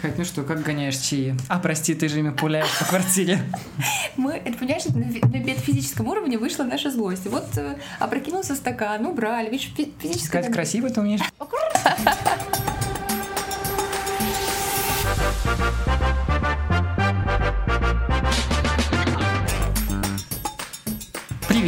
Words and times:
Кать, 0.00 0.16
ну 0.16 0.24
что, 0.24 0.44
как 0.44 0.62
гоняешь 0.62 0.96
чаи? 0.96 1.34
А, 1.48 1.58
прости, 1.58 1.94
ты 1.94 2.08
же 2.08 2.20
ими 2.20 2.30
пуляешь 2.30 2.78
по 2.78 2.86
квартире. 2.86 3.38
Мы, 4.16 4.32
это, 4.32 4.56
понимаешь, 4.56 4.84
на, 4.86 5.28
на 5.28 5.36
метафизическом 5.36 6.08
уровне 6.08 6.38
вышла 6.38 6.64
наша 6.64 6.90
злость. 6.90 7.26
Вот 7.26 7.46
э, 7.56 7.76
опрокинулся 7.98 8.54
стакан, 8.54 9.04
убрали. 9.04 9.50
Видишь, 9.50 9.70
физически... 10.00 10.30
Кать, 10.30 10.50
красиво 10.50 10.88
ты 10.88 11.00
умеешь. 11.00 11.20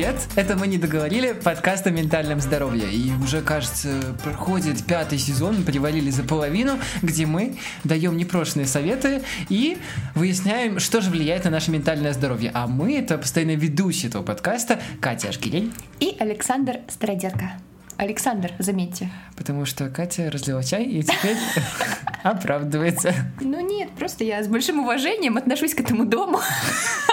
Привет! 0.03 0.21
Это 0.35 0.57
мы 0.57 0.67
не 0.67 0.79
договорили 0.79 1.33
подкаст 1.33 1.87
о 1.87 1.91
ментальном 1.91 2.41
здоровье. 2.41 2.93
И 2.93 3.13
уже, 3.23 3.41
кажется, 3.41 4.01
проходит 4.25 4.85
пятый 4.85 5.17
сезон, 5.17 5.63
привалили 5.63 6.11
за 6.11 6.25
половину, 6.25 6.81
где 7.03 7.25
мы 7.25 7.57
даем 7.85 8.17
непрошенные 8.17 8.67
советы 8.67 9.23
и 9.49 9.79
выясняем, 10.17 10.81
что 10.81 11.03
же 11.03 11.09
влияет 11.09 11.45
на 11.45 11.51
наше 11.51 11.71
ментальное 11.71 12.13
здоровье. 12.15 12.51
А 12.53 12.67
мы 12.67 12.99
это 12.99 13.17
постоянно 13.17 13.53
ведущие 13.53 14.09
этого 14.09 14.25
подкаста 14.25 14.81
Катя 15.01 15.29
Ашкирень 15.29 15.73
и 16.01 16.17
Александр 16.19 16.81
Стародерка. 16.89 17.53
Александр, 17.97 18.51
заметьте. 18.59 19.09
Потому 19.37 19.65
что 19.67 19.89
Катя 19.89 20.33
разлила 20.33 20.65
чай 20.65 20.83
и 20.83 21.05
теперь 21.05 21.37
оправдывается. 22.25 23.15
Ну 23.41 23.61
нет, 23.61 23.91
просто 23.97 24.25
я 24.25 24.43
с 24.43 24.49
большим 24.49 24.81
уважением 24.81 25.37
отношусь 25.37 25.75
к 25.75 25.81
этому 25.81 26.07
дому. 26.07 26.41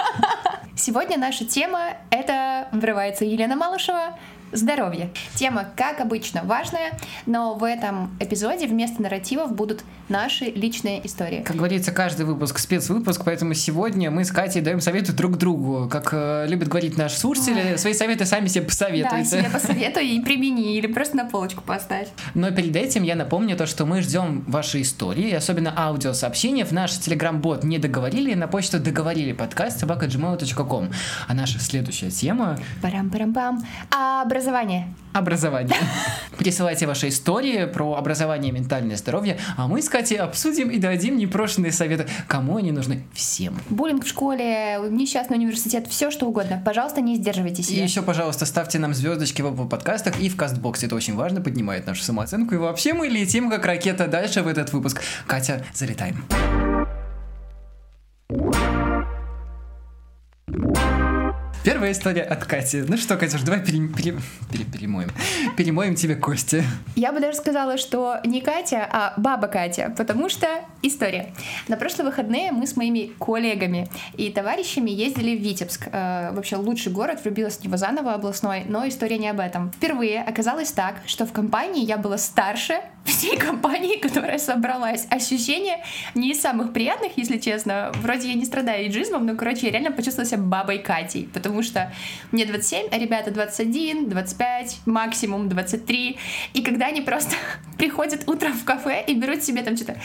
Сегодня 0.82 1.18
наша 1.18 1.44
тема— 1.44 1.98
это 2.10 2.68
врывается 2.72 3.26
Елена 3.26 3.54
Малышева, 3.54 4.18
здоровье. 4.52 5.10
Тема, 5.34 5.68
как 5.76 6.00
обычно, 6.00 6.42
важная, 6.44 6.98
но 7.26 7.54
в 7.54 7.64
этом 7.64 8.16
эпизоде 8.20 8.66
вместо 8.66 9.02
нарративов 9.02 9.54
будут 9.54 9.84
наши 10.08 10.46
личные 10.46 11.06
истории. 11.06 11.42
Как 11.42 11.56
говорится, 11.56 11.92
каждый 11.92 12.26
выпуск 12.26 12.58
спецвыпуск, 12.58 13.24
поэтому 13.24 13.54
сегодня 13.54 14.10
мы 14.10 14.24
с 14.24 14.30
Катей 14.30 14.60
даем 14.60 14.80
советы 14.80 15.12
друг 15.12 15.38
другу. 15.38 15.88
Как 15.88 16.10
э, 16.12 16.46
любят 16.48 16.68
говорить 16.68 16.96
наши 16.96 17.18
слушатели, 17.18 17.72
Ой. 17.72 17.78
свои 17.78 17.94
советы 17.94 18.26
сами 18.26 18.48
себе 18.48 18.64
посоветуйте. 18.64 19.16
Да, 19.16 19.24
себе 19.24 19.50
посоветуй 19.52 20.08
и 20.08 20.20
примени, 20.20 20.76
или 20.76 20.86
просто 20.86 21.16
на 21.16 21.24
полочку 21.24 21.62
поставь. 21.62 22.08
Но 22.34 22.50
перед 22.50 22.74
этим 22.76 23.02
я 23.02 23.14
напомню 23.14 23.56
то, 23.56 23.66
что 23.66 23.86
мы 23.86 24.02
ждем 24.02 24.44
ваши 24.46 24.82
истории, 24.82 25.32
особенно 25.32 25.72
аудиосообщения 25.76 26.64
в 26.64 26.72
наш 26.72 26.98
телеграм-бот 26.98 27.64
«Не 27.64 27.78
договорили» 27.78 28.34
на 28.34 28.48
почту 28.48 28.80
«Договорили» 28.80 29.32
подкаст 29.32 29.80
собака.gmail.com. 29.80 30.90
А 31.28 31.34
наша 31.34 31.60
следующая 31.60 32.10
тема... 32.10 32.58
Парам-парам-пам. 32.82 33.64
Образование. 34.40 34.94
Образование. 35.12 35.76
Присылайте 36.38 36.86
ваши 36.86 37.08
истории 37.08 37.66
про 37.66 37.96
образование 37.96 38.50
и 38.50 38.54
ментальное 38.54 38.96
здоровье, 38.96 39.38
а 39.58 39.68
мы 39.68 39.82
с 39.82 39.90
Катей 39.90 40.16
обсудим 40.16 40.70
и 40.70 40.78
дадим 40.78 41.18
непрошенные 41.18 41.72
советы, 41.72 42.06
кому 42.26 42.56
они 42.56 42.72
нужны 42.72 43.02
всем. 43.12 43.58
Буллинг 43.68 44.06
в 44.06 44.08
школе, 44.08 44.78
несчастный 44.88 45.36
университет, 45.36 45.88
все 45.88 46.10
что 46.10 46.26
угодно. 46.26 46.62
Пожалуйста, 46.64 47.02
не 47.02 47.16
сдерживайтесь. 47.16 47.68
И 47.68 47.74
еще, 47.74 48.00
пожалуйста, 48.00 48.46
ставьте 48.46 48.78
нам 48.78 48.94
звездочки 48.94 49.42
в 49.42 49.46
Apple 49.48 49.68
подкастах 49.68 50.18
и 50.18 50.30
в 50.30 50.36
Кастбоксе. 50.36 50.86
Это 50.86 50.96
очень 50.96 51.16
важно, 51.16 51.42
поднимает 51.42 51.86
нашу 51.86 52.02
самооценку. 52.02 52.54
И 52.54 52.58
вообще 52.58 52.94
мы 52.94 53.08
летим 53.08 53.50
как 53.50 53.66
ракета 53.66 54.06
дальше 54.06 54.42
в 54.42 54.46
этот 54.46 54.72
выпуск. 54.72 55.02
Катя, 55.26 55.66
залетаем. 55.74 56.24
Первая 61.80 61.94
история 61.94 62.24
от 62.24 62.44
Кати. 62.44 62.84
Ну 62.86 62.98
что, 62.98 63.16
Катюш, 63.16 63.40
давай 63.40 63.64
пере, 63.64 63.88
пере, 63.88 64.14
пере, 64.52 64.64
перемоем. 64.64 65.08
Перемоем 65.56 65.94
тебе 65.94 66.14
кости. 66.14 66.62
Я 66.94 67.10
бы 67.10 67.20
даже 67.20 67.38
сказала, 67.38 67.78
что 67.78 68.18
не 68.22 68.42
Катя, 68.42 68.86
а 68.92 69.14
баба 69.16 69.48
Катя, 69.48 69.90
потому 69.96 70.28
что 70.28 70.46
история. 70.82 71.32
На 71.68 71.76
прошлые 71.76 72.10
выходные 72.10 72.52
мы 72.52 72.66
с 72.66 72.76
моими 72.76 73.12
коллегами 73.18 73.88
и 74.16 74.30
товарищами 74.30 74.90
ездили 74.90 75.36
в 75.36 75.40
Витебск. 75.40 75.88
Э, 75.92 76.32
вообще 76.32 76.56
лучший 76.56 76.92
город, 76.92 77.20
влюбилась 77.22 77.58
в 77.58 77.64
него 77.64 77.76
заново 77.76 78.14
областной, 78.14 78.64
но 78.68 78.86
история 78.86 79.18
не 79.18 79.28
об 79.28 79.40
этом. 79.40 79.70
Впервые 79.72 80.22
оказалось 80.22 80.72
так, 80.72 80.96
что 81.06 81.26
в 81.26 81.32
компании 81.32 81.84
я 81.84 81.96
была 81.96 82.18
старше 82.18 82.80
всей 83.04 83.36
компании, 83.36 83.98
которая 83.98 84.38
собралась. 84.38 85.06
Ощущение 85.10 85.82
не 86.14 86.32
из 86.32 86.40
самых 86.40 86.72
приятных, 86.72 87.12
если 87.16 87.38
честно. 87.38 87.92
Вроде 87.96 88.28
я 88.28 88.34
не 88.34 88.44
страдаю 88.44 88.88
иджизмом, 88.88 89.26
но, 89.26 89.36
короче, 89.36 89.66
я 89.66 89.72
реально 89.72 89.92
почувствовала 89.92 90.28
себя 90.28 90.42
бабой 90.42 90.78
Катей, 90.78 91.28
потому 91.32 91.62
что 91.62 91.92
мне 92.32 92.44
27, 92.44 92.88
а 92.90 92.98
ребята 92.98 93.30
21, 93.30 94.08
25, 94.08 94.80
максимум 94.86 95.48
23. 95.48 96.18
И 96.54 96.62
когда 96.62 96.86
они 96.86 97.00
просто 97.00 97.36
приходят 97.78 98.28
утром 98.28 98.52
в 98.52 98.64
кафе 98.64 99.04
и 99.06 99.14
берут 99.14 99.42
себе 99.42 99.62
там 99.62 99.76
что-то 99.76 99.96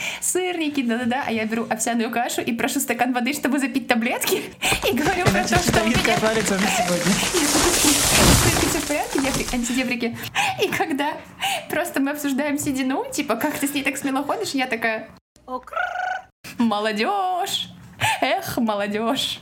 сырники, 0.66 0.82
да-да-да, 0.82 1.24
а 1.26 1.32
я 1.32 1.44
беру 1.46 1.66
овсяную 1.68 2.10
кашу 2.10 2.42
и 2.42 2.52
прошу 2.52 2.80
стакан 2.80 3.12
воды, 3.12 3.32
чтобы 3.32 3.58
запить 3.58 3.86
таблетки, 3.86 4.36
и 4.88 4.92
говорю 4.92 5.24
про 5.24 5.44
то, 5.44 5.56
что 5.58 5.82
у 5.82 5.86
меня... 5.86 5.98
Все 8.68 8.80
в 8.80 8.86
порядке, 8.86 9.20
антидеврики. 9.52 10.16
И 10.62 10.68
когда 10.68 11.12
просто 11.70 12.00
мы 12.00 12.12
обсуждаем 12.12 12.58
седину, 12.58 13.04
типа, 13.10 13.36
как 13.36 13.58
ты 13.58 13.66
с 13.68 13.74
ней 13.74 13.82
так 13.82 13.96
смело 13.96 14.22
ходишь, 14.22 14.50
я 14.50 14.66
такая... 14.66 15.08
Молодежь! 16.58 17.68
Эх, 18.20 18.58
молодежь. 18.58 19.40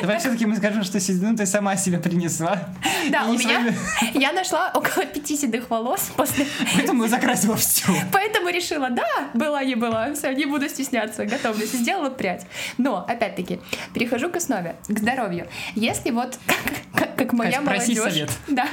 Давай 0.00 0.18
все-таки 0.18 0.46
мы 0.46 0.56
скажем, 0.56 0.82
что 0.84 0.98
седину 0.98 1.36
ты 1.36 1.46
сама 1.46 1.76
себе 1.76 1.98
принесла. 1.98 2.68
Да, 3.10 3.26
у 3.26 3.34
меня 3.34 3.72
я 4.14 4.32
нашла 4.32 4.70
около 4.74 5.06
пяти 5.06 5.36
седых 5.36 5.70
волос 5.70 6.10
после. 6.16 6.46
Поэтому 6.74 7.06
закрасила 7.06 7.56
все. 7.56 7.86
Поэтому 8.12 8.48
решила, 8.48 8.90
да, 8.90 9.06
была 9.34 9.62
не 9.64 9.74
была, 9.74 10.12
все, 10.14 10.32
не 10.32 10.46
буду 10.46 10.68
стесняться, 10.68 11.24
готовлюсь, 11.24 11.70
сделала 11.70 12.10
прядь. 12.10 12.46
Но 12.78 13.04
опять-таки 13.06 13.60
перехожу 13.92 14.30
к 14.30 14.36
основе, 14.36 14.76
к 14.88 14.98
здоровью. 14.98 15.46
Если 15.74 16.10
вот 16.10 16.38
как, 16.46 16.58
как, 16.94 17.13
как 17.16 17.32
моя 17.32 17.60
Кать, 17.62 17.64
молодежь, 17.64 17.98
совет. 17.98 18.30
да, 18.48 18.68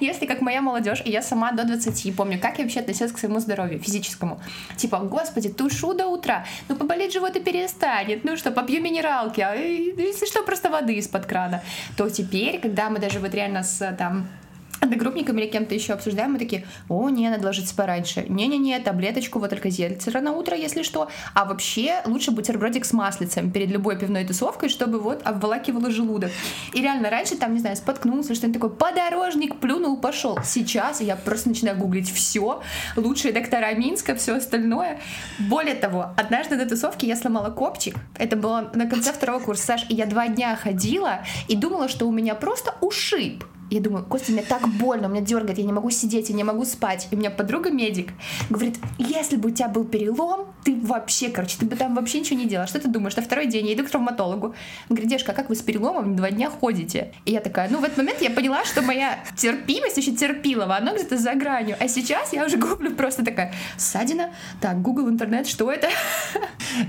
если 0.00 0.26
как 0.26 0.40
моя 0.40 0.60
молодежь 0.62 1.02
и 1.04 1.10
я 1.10 1.22
сама 1.22 1.52
до 1.52 1.64
20 1.64 2.14
помню, 2.16 2.38
как 2.40 2.58
я 2.58 2.64
вообще 2.64 2.80
относилась 2.80 3.12
к 3.12 3.18
своему 3.18 3.40
здоровью 3.40 3.78
физическому, 3.80 4.40
типа, 4.76 4.98
господи, 4.98 5.48
тушу 5.48 5.94
до 5.94 6.06
утра, 6.06 6.44
ну 6.68 6.76
поболеть 6.76 7.12
живот 7.12 7.36
и 7.36 7.40
перестанет, 7.40 8.24
ну 8.24 8.36
что, 8.36 8.50
попью 8.50 8.82
минералки, 8.82 9.40
а 9.40 9.54
если 9.54 10.26
что, 10.26 10.42
просто 10.42 10.70
воды 10.70 10.94
из-под 10.94 11.26
крана, 11.26 11.62
то 11.96 12.08
теперь, 12.08 12.60
когда 12.60 12.90
мы 12.90 12.98
даже 12.98 13.20
вот 13.20 13.34
реально 13.34 13.62
с 13.62 13.78
там 13.98 14.28
одногруппниками 14.82 15.40
или 15.40 15.48
кем-то 15.48 15.74
еще 15.74 15.92
обсуждаем, 15.92 16.32
мы 16.32 16.38
такие, 16.38 16.66
о, 16.88 17.08
не, 17.08 17.30
надо 17.30 17.46
ложиться 17.46 17.74
пораньше. 17.74 18.26
Не-не-не, 18.28 18.78
таблеточку, 18.80 19.38
вот 19.38 19.50
только 19.50 19.70
зельцера 19.70 20.20
на 20.20 20.32
утро, 20.32 20.56
если 20.56 20.82
что. 20.82 21.08
А 21.34 21.44
вообще 21.44 22.02
лучше 22.04 22.32
бутербродик 22.32 22.84
с 22.84 22.92
маслицем 22.92 23.50
перед 23.50 23.70
любой 23.70 23.96
пивной 23.96 24.24
тусовкой, 24.24 24.68
чтобы 24.68 24.98
вот 24.98 25.22
обволакивало 25.24 25.90
желудок. 25.90 26.30
И 26.74 26.82
реально 26.82 27.10
раньше 27.10 27.36
там, 27.36 27.54
не 27.54 27.60
знаю, 27.60 27.76
споткнулся, 27.76 28.34
что-нибудь 28.34 28.60
такое, 28.60 28.76
подорожник, 28.76 29.56
плюнул, 29.60 29.96
пошел. 29.96 30.38
Сейчас 30.44 31.00
я 31.00 31.16
просто 31.16 31.50
начинаю 31.50 31.78
гуглить 31.78 32.12
все, 32.12 32.60
лучшие 32.96 33.32
доктора 33.32 33.72
Минска, 33.74 34.16
все 34.16 34.36
остальное. 34.36 35.00
Более 35.38 35.76
того, 35.76 36.08
однажды 36.16 36.56
на 36.56 36.66
тусовке 36.66 37.06
я 37.06 37.16
сломала 37.16 37.50
копчик. 37.50 37.96
Это 38.18 38.36
было 38.36 38.70
на 38.74 38.88
конце 38.88 39.12
второго 39.12 39.38
курса, 39.38 39.66
Саш, 39.66 39.86
и 39.88 39.94
я 39.94 40.06
два 40.06 40.26
дня 40.26 40.56
ходила 40.56 41.20
и 41.46 41.54
думала, 41.56 41.88
что 41.88 42.08
у 42.08 42.12
меня 42.12 42.34
просто 42.34 42.74
ушиб. 42.80 43.44
Я 43.72 43.80
думаю, 43.80 44.04
господи, 44.06 44.32
мне 44.32 44.42
так 44.42 44.68
больно, 44.68 45.08
у 45.08 45.10
меня 45.10 45.22
дергает, 45.22 45.56
я 45.56 45.64
не 45.64 45.72
могу 45.72 45.88
сидеть, 45.88 46.28
я 46.28 46.36
не 46.36 46.44
могу 46.44 46.66
спать. 46.66 47.08
И 47.10 47.14
у 47.14 47.18
меня 47.18 47.30
подруга 47.30 47.70
медик 47.70 48.10
говорит, 48.50 48.76
если 48.98 49.36
бы 49.36 49.48
у 49.48 49.52
тебя 49.52 49.68
был 49.68 49.84
перелом, 49.84 50.52
ты 50.62 50.78
вообще, 50.78 51.30
короче, 51.30 51.56
ты 51.58 51.64
бы 51.64 51.74
там 51.74 51.94
вообще 51.94 52.20
ничего 52.20 52.38
не 52.38 52.46
делала. 52.46 52.66
Что 52.66 52.80
ты 52.80 52.88
думаешь? 52.88 53.16
На 53.16 53.22
второй 53.22 53.46
день 53.46 53.66
я 53.66 53.72
иду 53.72 53.84
к 53.84 53.88
травматологу. 53.88 54.48
Он 54.48 54.54
говорит, 54.90 55.08
девушка, 55.08 55.32
а 55.32 55.34
как 55.34 55.48
вы 55.48 55.56
с 55.56 55.62
переломом 55.62 56.16
два 56.16 56.30
дня 56.30 56.50
ходите? 56.50 57.14
И 57.24 57.32
я 57.32 57.40
такая, 57.40 57.70
ну 57.70 57.78
в 57.78 57.84
этот 57.84 57.96
момент 57.96 58.20
я 58.20 58.28
поняла, 58.28 58.62
что 58.66 58.82
моя 58.82 59.24
терпимость, 59.38 59.96
еще 59.96 60.12
терпилова, 60.12 60.76
она 60.76 60.92
где-то 60.92 61.16
за 61.16 61.34
гранью. 61.34 61.76
А 61.80 61.88
сейчас 61.88 62.34
я 62.34 62.44
уже 62.44 62.58
гуглю 62.58 62.94
просто 62.94 63.24
такая, 63.24 63.54
ссадина, 63.78 64.34
так, 64.60 64.82
Google, 64.82 65.08
интернет, 65.08 65.46
что 65.46 65.72
это? 65.72 65.88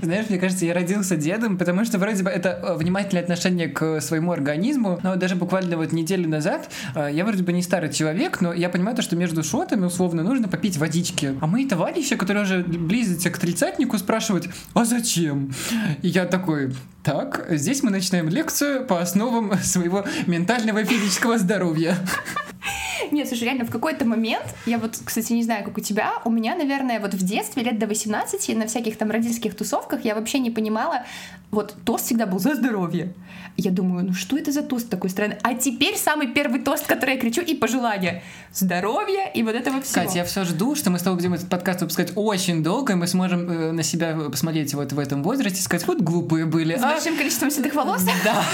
Знаешь, 0.02 0.28
мне 0.28 0.38
кажется, 0.38 0.66
я 0.66 0.74
родился 0.74 1.16
дедом, 1.16 1.56
потому 1.56 1.86
что 1.86 1.96
вроде 1.98 2.22
бы 2.22 2.28
это 2.28 2.60
э, 2.62 2.74
внимательное 2.76 3.22
отношение 3.22 3.68
к 3.68 4.02
своему 4.02 4.32
организму, 4.32 5.00
но 5.02 5.16
даже 5.16 5.34
буквально 5.34 5.78
вот 5.78 5.92
неделю 5.92 6.28
назад 6.28 6.68
я 6.94 7.24
вроде 7.24 7.42
бы 7.42 7.52
не 7.52 7.62
старый 7.62 7.92
человек, 7.92 8.40
но 8.40 8.52
я 8.52 8.68
понимаю 8.68 8.96
то, 8.96 9.02
что 9.02 9.16
между 9.16 9.42
шотами 9.42 9.84
условно 9.84 10.22
нужно 10.22 10.48
попить 10.48 10.76
водички. 10.76 11.34
А 11.40 11.46
мои 11.46 11.66
товарищи, 11.66 12.16
которые 12.16 12.44
уже 12.44 12.62
близятся 12.62 13.30
к 13.30 13.38
тридцатнику, 13.38 13.98
спрашивают, 13.98 14.48
а 14.74 14.84
зачем? 14.84 15.52
И 16.02 16.08
я 16.08 16.26
такой, 16.26 16.74
так, 17.02 17.46
здесь 17.50 17.82
мы 17.82 17.90
начинаем 17.90 18.28
лекцию 18.28 18.86
по 18.86 19.00
основам 19.00 19.58
своего 19.62 20.04
ментального 20.26 20.78
и 20.78 20.84
физического 20.84 21.38
здоровья. 21.38 21.96
Нет, 23.10 23.28
слушай, 23.28 23.44
реально, 23.44 23.64
в 23.64 23.70
какой-то 23.70 24.04
момент, 24.04 24.44
я 24.66 24.78
вот, 24.78 24.98
кстати, 25.04 25.32
не 25.32 25.42
знаю, 25.42 25.64
как 25.64 25.76
у 25.76 25.80
тебя, 25.80 26.14
у 26.24 26.30
меня, 26.30 26.54
наверное, 26.54 27.00
вот 27.00 27.14
в 27.14 27.24
детстве, 27.24 27.62
лет 27.62 27.78
до 27.78 27.86
18, 27.86 28.56
на 28.56 28.66
всяких 28.66 28.96
там 28.96 29.10
родительских 29.10 29.54
тусовках, 29.56 30.04
я 30.04 30.14
вообще 30.14 30.38
не 30.38 30.50
понимала, 30.50 31.04
вот 31.50 31.74
тост 31.84 32.06
всегда 32.06 32.26
был 32.26 32.38
за 32.38 32.54
здоровье. 32.54 33.12
Я 33.56 33.70
думаю, 33.70 34.04
ну 34.04 34.14
что 34.14 34.36
это 34.36 34.50
за 34.50 34.62
тост 34.62 34.88
такой 34.88 35.10
странный? 35.10 35.36
А 35.42 35.54
теперь 35.54 35.96
самый 35.96 36.26
первый 36.26 36.60
тост, 36.60 36.86
который 36.86 37.14
я 37.14 37.20
кричу, 37.20 37.40
и 37.40 37.54
пожелание. 37.54 38.24
Здоровья 38.52 39.28
и 39.32 39.44
вот 39.44 39.54
этого 39.54 39.80
всего. 39.80 40.04
Катя, 40.04 40.18
я 40.18 40.24
все 40.24 40.44
жду, 40.44 40.74
что 40.74 40.90
мы 40.90 40.98
с 40.98 41.02
тобой 41.02 41.18
будем 41.18 41.34
этот 41.34 41.48
подкаст 41.48 41.80
выпускать 41.80 42.12
очень 42.16 42.64
долго, 42.64 42.94
и 42.94 42.96
мы 42.96 43.06
сможем 43.06 43.48
э, 43.48 43.72
на 43.72 43.84
себя 43.84 44.16
посмотреть 44.30 44.74
вот 44.74 44.92
в 44.92 44.98
этом 44.98 45.22
возрасте 45.22 45.60
и 45.60 45.62
сказать, 45.62 45.86
вот 45.86 46.00
глупые 46.00 46.46
были. 46.46 46.76
С 46.76 46.82
а? 46.82 46.94
большим 46.94 47.16
количеством 47.16 47.52
седых 47.52 47.74
волос? 47.74 48.02
Да. 48.24 48.44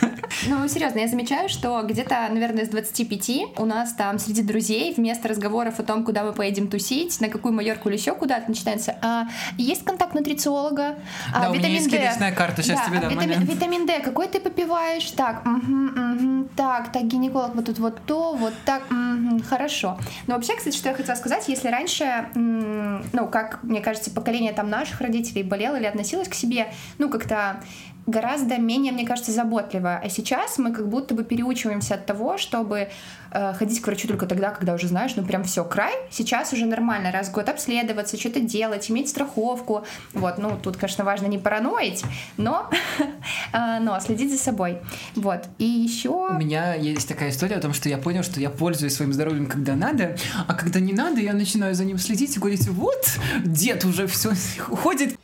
Ну, 0.46 0.68
серьезно, 0.68 1.00
я 1.00 1.08
замечаю, 1.08 1.48
что 1.48 1.82
где-то, 1.82 2.28
наверное, 2.30 2.64
с 2.64 2.68
25 2.68 3.57
у 3.58 3.64
нас 3.64 3.92
там 3.92 4.18
среди 4.18 4.42
друзей 4.42 4.94
вместо 4.96 5.28
разговоров 5.28 5.78
о 5.78 5.82
том, 5.82 6.04
куда 6.04 6.24
мы 6.24 6.32
поедем 6.32 6.68
тусить, 6.68 7.20
на 7.20 7.28
какую 7.28 7.52
майорку 7.52 7.88
или 7.88 7.96
еще 7.96 8.14
куда-то 8.14 8.48
начинается, 8.48 8.96
а, 9.02 9.24
есть 9.56 9.84
контакт 9.84 10.14
нутрициолога, 10.14 10.96
а, 11.34 11.40
да, 11.40 11.48
витамин 11.48 11.82
у 11.82 11.86
меня 11.86 12.10
есть 12.10 12.18
D. 12.18 12.32
карта, 12.32 12.62
сейчас 12.62 12.80
да, 12.80 12.86
тебе 12.86 13.00
дам 13.00 13.10
витамин, 13.10 13.30
момент. 13.30 13.50
витамин 13.50 13.86
D, 13.86 14.00
какой 14.00 14.28
ты 14.28 14.40
попиваешь? 14.40 15.10
Так, 15.10 15.44
угу, 15.46 15.86
угу, 15.86 16.48
так, 16.56 16.92
так, 16.92 17.04
гинеколог, 17.04 17.54
вот 17.54 17.66
тут 17.66 17.78
вот 17.78 18.00
то, 18.06 18.34
вот 18.34 18.54
так, 18.64 18.82
угу, 18.90 19.42
хорошо. 19.48 19.98
Но 20.26 20.34
вообще, 20.34 20.56
кстати, 20.56 20.76
что 20.76 20.88
я 20.88 20.94
хотела 20.94 21.16
сказать, 21.16 21.48
если 21.48 21.68
раньше, 21.68 22.28
ну, 22.34 23.26
как, 23.28 23.62
мне 23.62 23.80
кажется, 23.80 24.10
поколение 24.10 24.52
там 24.52 24.70
наших 24.70 25.00
родителей 25.00 25.42
болело 25.42 25.76
или 25.76 25.86
относилось 25.86 26.28
к 26.28 26.34
себе, 26.34 26.72
ну, 26.98 27.08
как-то 27.08 27.60
гораздо 28.08 28.56
менее, 28.56 28.92
мне 28.92 29.06
кажется, 29.06 29.32
заботливо. 29.32 30.00
А 30.02 30.08
сейчас 30.08 30.58
мы 30.58 30.72
как 30.72 30.88
будто 30.88 31.14
бы 31.14 31.24
переучиваемся 31.24 31.94
от 31.94 32.06
того, 32.06 32.38
чтобы 32.38 32.88
э, 33.30 33.52
ходить 33.52 33.82
к 33.82 33.86
врачу 33.86 34.08
только 34.08 34.26
тогда, 34.26 34.50
когда 34.50 34.74
уже 34.74 34.88
знаешь, 34.88 35.12
ну 35.14 35.24
прям 35.24 35.44
все, 35.44 35.62
край. 35.62 35.92
Сейчас 36.10 36.52
уже 36.54 36.64
нормально 36.64 37.12
раз 37.12 37.28
в 37.28 37.32
год 37.32 37.48
обследоваться, 37.50 38.18
что-то 38.18 38.40
делать, 38.40 38.90
иметь 38.90 39.10
страховку. 39.10 39.84
Вот, 40.14 40.38
ну 40.38 40.58
тут, 40.60 40.78
конечно, 40.78 41.04
важно 41.04 41.26
не 41.26 41.36
параноить, 41.36 42.02
но, 42.38 42.70
э, 43.52 43.78
но 43.80 44.00
следить 44.00 44.32
за 44.32 44.38
собой. 44.38 44.78
Вот. 45.14 45.44
И 45.58 45.64
еще... 45.64 46.08
У 46.08 46.38
меня 46.38 46.74
есть 46.74 47.08
такая 47.08 47.28
история 47.28 47.56
о 47.56 47.60
том, 47.60 47.74
что 47.74 47.90
я 47.90 47.98
понял, 47.98 48.22
что 48.22 48.40
я 48.40 48.48
пользуюсь 48.48 48.94
своим 48.94 49.12
здоровьем, 49.12 49.46
когда 49.46 49.74
надо, 49.74 50.16
а 50.46 50.54
когда 50.54 50.80
не 50.80 50.94
надо, 50.94 51.20
я 51.20 51.34
начинаю 51.34 51.74
за 51.74 51.84
ним 51.84 51.98
следить 51.98 52.36
и 52.36 52.40
говорить, 52.40 52.66
вот, 52.68 53.18
дед 53.44 53.84
уже 53.84 54.06
все 54.06 54.32
ходит. 54.58 55.18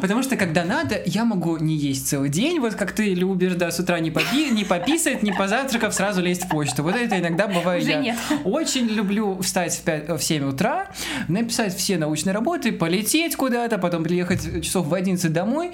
Потому 0.00 0.22
что 0.22 0.36
когда 0.36 0.64
надо, 0.64 1.00
я 1.06 1.24
могу 1.24 1.56
не 1.58 1.74
есть 1.74 2.08
целый 2.08 2.28
день, 2.28 2.60
вот 2.60 2.74
как 2.74 2.92
ты 2.92 3.14
любишь, 3.14 3.54
да, 3.54 3.70
с 3.70 3.78
утра 3.78 3.98
не, 4.00 4.10
попи 4.10 4.50
не 4.50 4.64
пописать, 4.64 5.22
не 5.22 5.32
позавтракав, 5.32 5.94
сразу 5.94 6.22
лезть 6.22 6.44
в 6.44 6.48
почту. 6.48 6.82
Вот 6.82 6.96
это 6.96 7.18
иногда 7.18 7.46
бывает 7.46 7.82
Уже 7.82 7.92
я. 7.92 8.00
нет. 8.00 8.16
Очень 8.44 8.86
люблю 8.86 9.40
встать 9.40 9.74
в, 9.74 9.82
5, 9.82 10.08
в 10.08 10.20
7 10.20 10.44
утра, 10.44 10.88
написать 11.28 11.76
все 11.76 11.98
научные 11.98 12.32
работы, 12.32 12.72
полететь 12.72 13.36
куда-то, 13.36 13.78
потом 13.78 14.04
приехать 14.04 14.62
часов 14.62 14.86
в 14.86 14.94
11 14.94 15.32
домой, 15.32 15.72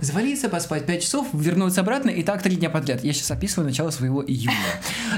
завалиться, 0.00 0.48
поспать 0.48 0.86
5 0.86 1.02
часов, 1.02 1.26
вернуться 1.32 1.80
обратно, 1.80 2.10
и 2.10 2.22
так 2.22 2.42
три 2.42 2.56
дня 2.56 2.70
подряд. 2.70 3.02
Я 3.04 3.12
сейчас 3.12 3.30
описываю 3.30 3.68
начало 3.68 3.90
своего 3.90 4.24
июля. 4.24 4.54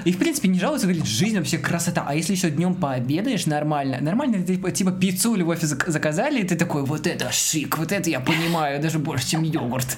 И, 0.05 0.13
в 0.13 0.19
принципе, 0.19 0.49
не 0.49 0.59
жалуются, 0.59 0.87
говорит, 0.87 1.07
жизнь 1.07 1.37
вообще 1.37 1.59
красота. 1.59 2.05
А 2.07 2.15
если 2.15 2.33
еще 2.33 2.51
днем 2.51 2.75
пообедаешь 2.75 3.47
нормально, 3.47 3.99
нормально, 4.01 4.43
типа, 4.43 4.71
типа 4.71 4.93
пиццу 4.93 5.35
или 5.35 5.43
в 5.43 5.49
офис 5.49 5.69
заказали, 5.87 6.41
и 6.41 6.45
ты 6.45 6.57
такой, 6.57 6.85
вот 6.85 7.07
это 7.07 7.31
шик, 7.33 7.79
вот 7.79 7.93
это 7.93 8.09
я 8.11 8.21
понимаю, 8.21 8.81
даже 8.81 8.99
больше, 8.99 9.29
чем 9.29 9.43
йогурт. 9.43 9.97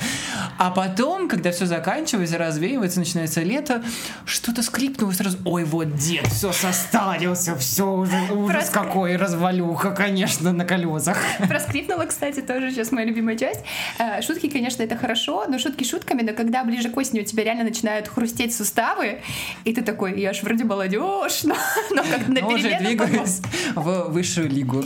А 0.59 0.71
потом, 0.71 1.29
когда 1.29 1.50
все 1.53 1.67
заканчивается, 1.67 2.38
развеивается, 2.38 2.99
начинается 2.99 3.43
лето, 3.43 3.82
что-то 4.25 4.62
скрипнуло 4.62 5.12
сразу, 5.12 5.38
ой, 5.44 5.65
вот 5.65 5.94
дед, 5.97 6.27
все 6.29 6.53
состарился, 6.53 7.56
все 7.56 7.91
уже 7.91 8.17
ужас 8.32 8.50
Просто- 8.71 8.73
какой, 8.73 9.17
развалюха, 9.17 9.91
конечно, 9.93 10.53
на 10.53 10.65
колесах. 10.65 11.19
Проскрипнула, 11.49 12.05
кстати, 12.06 12.41
тоже 12.41 12.71
сейчас 12.71 12.93
моя 12.93 13.06
любимая 13.06 13.37
часть. 13.37 13.61
Э, 13.99 14.23
Шутки, 14.23 14.49
конечно, 14.49 14.69
это 14.78 14.96
хорошо, 14.96 15.44
но 15.49 15.58
шутки 15.58 15.84
шутками, 15.84 16.22
но 16.22 16.32
когда 16.32 16.64
ближе 16.64 16.88
к 16.88 16.96
осени 16.96 17.20
у 17.20 17.25
тебя 17.25 17.44
реально 17.44 17.64
начинают 17.64 18.08
хрустеть 18.08 18.55
суставы, 18.55 19.20
и 19.64 19.72
ты 19.72 19.82
такой, 19.82 20.20
я 20.20 20.32
ж 20.32 20.43
вроде 20.43 20.64
молодежь, 20.64 21.43
но, 21.44 21.56
но 21.90 22.02
как 22.02 22.28
на 22.28 22.40
Но 22.40 22.49
уже 22.49 22.78
двигаюсь 22.78 23.40
в 23.75 24.08
высшую 24.08 24.49
лигу. 24.49 24.84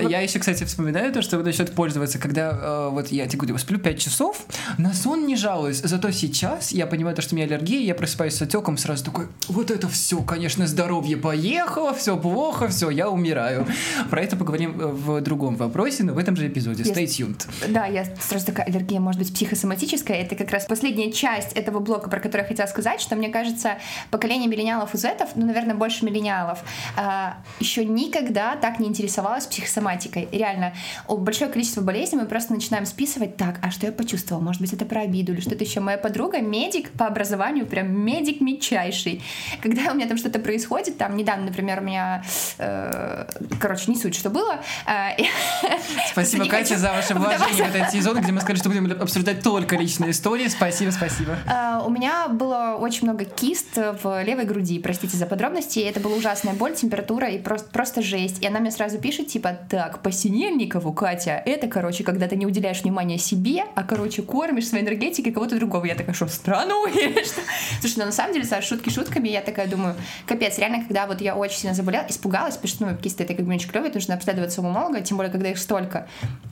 Я 0.00 0.20
еще, 0.20 0.38
кстати, 0.38 0.64
вспоминаю 0.64 1.12
то, 1.12 1.22
что 1.22 1.38
насчет 1.38 1.72
пользоваться, 1.72 2.18
когда 2.18 2.50
э, 2.50 2.88
вот 2.90 3.08
я 3.08 3.26
тебе 3.26 3.38
говорю, 3.38 3.58
сплю 3.58 3.78
5 3.78 3.98
часов, 3.98 4.44
на 4.78 4.92
сон 4.92 5.26
не 5.26 5.36
жалуюсь, 5.36 5.80
зато 5.82 6.10
сейчас 6.10 6.72
я 6.72 6.86
понимаю 6.86 7.14
то, 7.14 7.22
что 7.22 7.34
у 7.34 7.36
меня 7.36 7.46
аллергия, 7.46 7.80
я 7.80 7.94
просыпаюсь 7.94 8.34
с 8.34 8.42
отеком, 8.42 8.76
сразу 8.76 9.04
такой, 9.04 9.28
вот 9.48 9.70
это 9.70 9.88
все, 9.88 10.20
конечно, 10.22 10.66
здоровье 10.66 11.16
поехало, 11.16 11.94
все 11.94 12.16
плохо, 12.16 12.68
все, 12.68 12.90
я 12.90 13.08
умираю. 13.08 13.66
Про 14.10 14.22
это 14.22 14.36
поговорим 14.36 14.80
э, 14.80 14.86
в 14.86 15.20
другом 15.20 15.56
вопросе, 15.56 16.02
но 16.04 16.14
в 16.14 16.18
этом 16.18 16.36
же 16.36 16.48
эпизоде. 16.48 16.82
Stay 16.82 17.04
tuned. 17.04 17.46
Да, 17.68 17.86
я 17.86 18.04
сразу 18.20 18.46
такая, 18.46 18.66
аллергия 18.66 19.00
может 19.00 19.20
быть 19.20 19.32
психосоматическая. 19.32 20.16
Это 20.16 20.34
как 20.34 20.50
раз 20.50 20.64
последняя 20.66 21.12
часть 21.12 21.52
этого 21.52 21.78
блока, 21.78 22.10
про 22.10 22.20
который 22.20 22.42
я 22.42 22.48
хотела 22.48 22.66
сказать, 22.66 23.00
что 23.00 23.14
мне 23.16 23.28
кажется, 23.28 23.78
поколение 24.10 24.48
миллениалов 24.48 24.94
и 24.94 24.98
зетов, 24.98 25.30
ну, 25.36 25.46
наверное, 25.46 25.74
больше 25.74 26.04
миллениалов, 26.04 26.60
а, 26.96 27.38
еще 27.60 27.84
никогда 27.84 28.56
так 28.56 28.80
не 28.80 28.88
интересовалась 28.88 29.46
психосоматикой. 29.46 29.83
Реально, 30.32 30.74
о, 31.06 31.16
большое 31.16 31.50
количество 31.50 31.80
болезней 31.80 32.18
мы 32.18 32.26
просто 32.26 32.52
начинаем 32.52 32.86
списывать 32.86 33.36
так, 33.36 33.58
а 33.62 33.70
что 33.70 33.86
я 33.86 33.92
почувствовала? 33.92 34.42
Может 34.42 34.60
быть, 34.60 34.72
это 34.72 34.84
про 34.84 35.02
обиду 35.02 35.32
или 35.32 35.40
что-то 35.40 35.64
еще. 35.64 35.80
Моя 35.80 35.98
подруга 35.98 36.40
медик 36.40 36.90
по 36.92 37.06
образованию, 37.06 37.66
прям 37.66 37.90
медик 37.92 38.40
мечайший. 38.40 39.22
Когда 39.62 39.92
у 39.92 39.94
меня 39.94 40.06
там 40.06 40.16
что-то 40.16 40.38
происходит, 40.38 40.98
там 40.98 41.16
недавно, 41.16 41.46
например, 41.46 41.80
у 41.80 41.84
меня, 41.84 42.24
э, 42.58 43.26
короче, 43.60 43.84
не 43.90 43.96
суть, 43.96 44.14
что 44.14 44.30
было. 44.30 44.60
э, 44.86 45.22
Спасибо, 46.10 46.46
Катя, 46.46 46.74
хочу 46.74 46.80
за 46.80 46.92
ваше 46.92 47.14
вложение 47.14 47.64
в 47.64 47.74
этот 47.74 47.90
сезон, 47.92 48.20
где 48.20 48.32
мы 48.32 48.40
сказали, 48.40 48.58
что 48.58 48.68
будем 48.68 48.90
обсуждать 49.00 49.42
только 49.42 49.76
личные 49.76 50.10
истории. 50.10 50.48
Спасибо, 50.48 50.90
спасибо. 50.90 51.36
А, 51.46 51.82
У 51.86 51.90
меня 51.90 52.28
было 52.28 52.76
очень 52.78 53.04
много 53.04 53.24
кист 53.24 53.76
в 53.76 54.22
левой 54.22 54.44
груди, 54.44 54.78
простите 54.78 55.16
за 55.16 55.26
подробности. 55.26 55.80
Это 55.80 56.00
была 56.00 56.16
ужасная 56.16 56.54
боль, 56.54 56.74
температура 56.74 57.28
и 57.28 57.38
просто, 57.38 57.68
просто 57.70 58.02
жесть. 58.02 58.42
И 58.42 58.46
она 58.46 58.60
мне 58.60 58.70
сразу 58.70 58.98
пишет, 58.98 59.28
типа, 59.28 59.58
так, 59.74 60.02
по 60.02 60.12
Синельникову, 60.12 60.92
Катя, 60.92 61.42
это, 61.44 61.66
короче, 61.66 62.04
когда 62.04 62.28
ты 62.28 62.36
не 62.36 62.46
уделяешь 62.46 62.82
внимания 62.82 63.18
себе, 63.18 63.64
а, 63.74 63.82
короче, 63.82 64.22
кормишь 64.22 64.68
своей 64.68 64.84
энергетикой 64.84 65.32
кого-то 65.32 65.56
другого. 65.56 65.84
Я 65.84 65.96
такая, 65.96 66.14
что, 66.14 66.28
странно 66.28 66.74
или 66.86 67.24
что? 67.24 67.40
Слушай, 67.80 67.98
ну 67.98 68.04
на 68.04 68.12
самом 68.12 68.34
деле, 68.34 68.44
Саш, 68.44 68.64
шутки 68.64 68.90
шутками, 68.90 69.28
я 69.28 69.40
такая 69.40 69.66
думаю, 69.66 69.96
капец, 70.26 70.58
реально, 70.58 70.84
когда 70.84 71.08
вот 71.08 71.20
я 71.20 71.34
очень 71.34 71.58
сильно 71.58 71.74
заболела, 71.74 72.06
испугалась, 72.08 72.54
потому 72.54 72.68
что, 72.68 72.86
ну, 72.86 72.96
кисты 72.96 73.24
это 73.24 73.34
как 73.34 73.44
бы 73.44 73.58
клевые, 73.58 73.90
нужно 73.92 74.14
обследовать 74.14 74.52
сомолога, 74.52 75.00
тем 75.00 75.16
более, 75.16 75.32
когда 75.32 75.50
их 75.50 75.58
столько. 75.58 76.06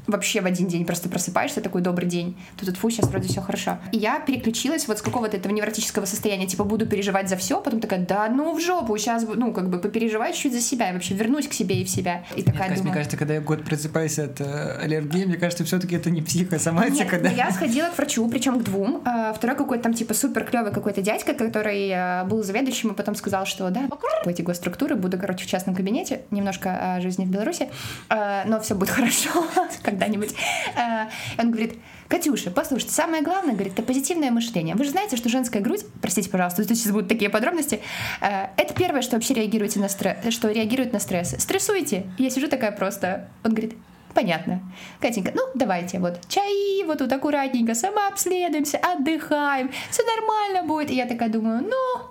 Вообще 0.08 0.40
в 0.40 0.46
один 0.46 0.66
день 0.66 0.84
просто 0.84 1.08
просыпаешься, 1.08 1.60
такой 1.60 1.80
добрый 1.80 2.08
день. 2.08 2.36
Тут, 2.56 2.70
тут 2.70 2.76
фу, 2.76 2.90
сейчас 2.90 3.08
вроде 3.08 3.28
все 3.28 3.40
хорошо. 3.40 3.78
И 3.92 3.98
я 3.98 4.18
переключилась 4.18 4.88
вот 4.88 4.98
с 4.98 5.02
какого-то 5.02 5.36
этого 5.36 5.52
невротического 5.52 6.06
состояния, 6.06 6.48
типа 6.48 6.64
буду 6.64 6.86
переживать 6.86 7.28
за 7.28 7.36
все, 7.36 7.60
потом 7.60 7.78
такая, 7.78 8.04
да 8.04 8.28
ну 8.28 8.52
в 8.52 8.60
жопу, 8.60 8.98
сейчас, 8.98 9.22
ну 9.22 9.52
как 9.52 9.70
бы 9.70 9.78
попереживаю 9.78 10.32
чуть-чуть 10.32 10.54
за 10.54 10.60
себя, 10.60 10.90
и 10.90 10.92
вообще 10.92 11.14
вернусь 11.14 11.46
к 11.46 11.52
себе 11.52 11.80
и 11.80 11.84
в 11.84 11.88
себя. 11.88 12.24
И 12.34 12.42
такая 12.42 12.68
мне 12.68 12.78
думаю... 12.78 13.11
кажется, 13.12 13.16
когда 13.16 13.34
я 13.34 13.40
год 13.40 13.64
просыпаюсь 13.64 14.18
от 14.18 14.40
э, 14.40 14.78
аллергии, 14.82 15.24
мне 15.24 15.36
кажется, 15.36 15.64
все-таки 15.64 15.96
это 15.96 16.10
не 16.10 16.20
Нет, 16.20 16.28
психосоматика, 16.28 17.18
да? 17.18 17.30
я 17.30 17.50
сходила 17.50 17.88
к 17.88 17.96
врачу, 17.96 18.28
причем 18.28 18.58
к 18.58 18.64
двум. 18.64 19.02
А, 19.04 19.32
Второй 19.32 19.56
какой-то 19.56 19.84
там 19.84 19.94
типа 19.94 20.14
супер 20.14 20.44
клевый 20.44 20.72
какой-то 20.72 21.02
дядька, 21.02 21.34
который 21.34 21.90
а, 21.92 22.24
был 22.24 22.42
заведующим, 22.42 22.90
и 22.90 22.94
потом 22.94 23.14
сказал, 23.14 23.46
что 23.46 23.70
да, 23.70 23.88
в 24.24 24.28
эти 24.28 24.42
госструктуры 24.42 24.94
буду, 24.94 25.18
короче, 25.18 25.44
в 25.44 25.48
частном 25.48 25.74
кабинете, 25.74 26.22
немножко 26.30 26.96
о 26.96 27.00
жизни 27.00 27.24
в 27.24 27.28
Беларуси, 27.28 27.68
а, 28.08 28.44
но 28.46 28.60
все 28.60 28.74
будет 28.74 28.90
хорошо 28.98 29.44
когда-нибудь. 29.82 30.34
А, 30.76 31.08
Он 31.38 31.50
говорит, 31.50 31.74
Катюша, 32.12 32.50
послушайте, 32.50 32.92
самое 32.92 33.22
главное, 33.22 33.54
говорит, 33.54 33.72
это 33.72 33.82
позитивное 33.82 34.30
мышление. 34.30 34.74
Вы 34.74 34.84
же 34.84 34.90
знаете, 34.90 35.16
что 35.16 35.30
женская 35.30 35.60
грудь, 35.60 35.80
простите, 36.02 36.28
пожалуйста, 36.28 36.62
тут 36.62 36.76
сейчас 36.76 36.92
будут 36.92 37.08
такие 37.08 37.30
подробности, 37.30 37.80
э, 38.20 38.48
это 38.58 38.74
первое, 38.74 39.00
что 39.00 39.16
вообще 39.16 39.32
реагируете 39.32 39.80
на 39.80 39.88
стресс, 39.88 40.18
что 40.28 40.50
реагирует 40.50 40.92
на 40.92 40.98
стресс. 40.98 41.34
Стрессуете? 41.38 42.04
Я 42.18 42.28
сижу 42.28 42.48
такая 42.48 42.70
просто. 42.70 43.30
Он 43.44 43.52
говорит, 43.52 43.76
Понятно. 44.12 44.60
Катенька, 45.00 45.32
ну 45.34 45.40
давайте, 45.54 46.00
вот 46.00 46.20
чай, 46.28 46.84
вот 46.84 46.98
тут 46.98 47.10
аккуратненько, 47.10 47.74
самообследуемся, 47.74 48.76
отдыхаем, 48.76 49.70
все 49.90 50.02
нормально 50.04 50.68
будет. 50.68 50.90
И 50.90 50.94
я 50.94 51.06
такая 51.06 51.30
думаю, 51.30 51.62
ну, 51.62 52.10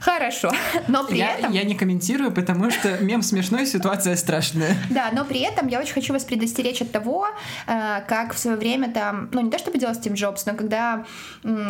хорошо. 0.00 0.52
Но 0.88 1.04
при 1.04 1.18
Я, 1.18 1.34
этом... 1.36 1.52
я 1.52 1.64
не 1.64 1.74
комментирую, 1.74 2.32
потому 2.32 2.70
что 2.70 2.98
мем 2.98 3.22
смешной, 3.22 3.66
ситуация 3.66 4.16
страшная. 4.16 4.76
Да, 4.90 5.10
но 5.12 5.24
при 5.24 5.40
этом 5.40 5.68
я 5.68 5.80
очень 5.80 5.92
хочу 5.92 6.12
вас 6.12 6.24
предостеречь 6.24 6.80
от 6.80 6.90
того, 6.90 7.26
э, 7.66 8.00
как 8.08 8.34
в 8.34 8.38
свое 8.38 8.56
время 8.56 8.90
там, 8.90 9.28
ну 9.32 9.40
не 9.40 9.50
то 9.50 9.58
чтобы 9.58 9.78
делал 9.78 9.94
Стив 9.94 10.12
Джобс, 10.14 10.46
но 10.46 10.54
когда, 10.54 11.04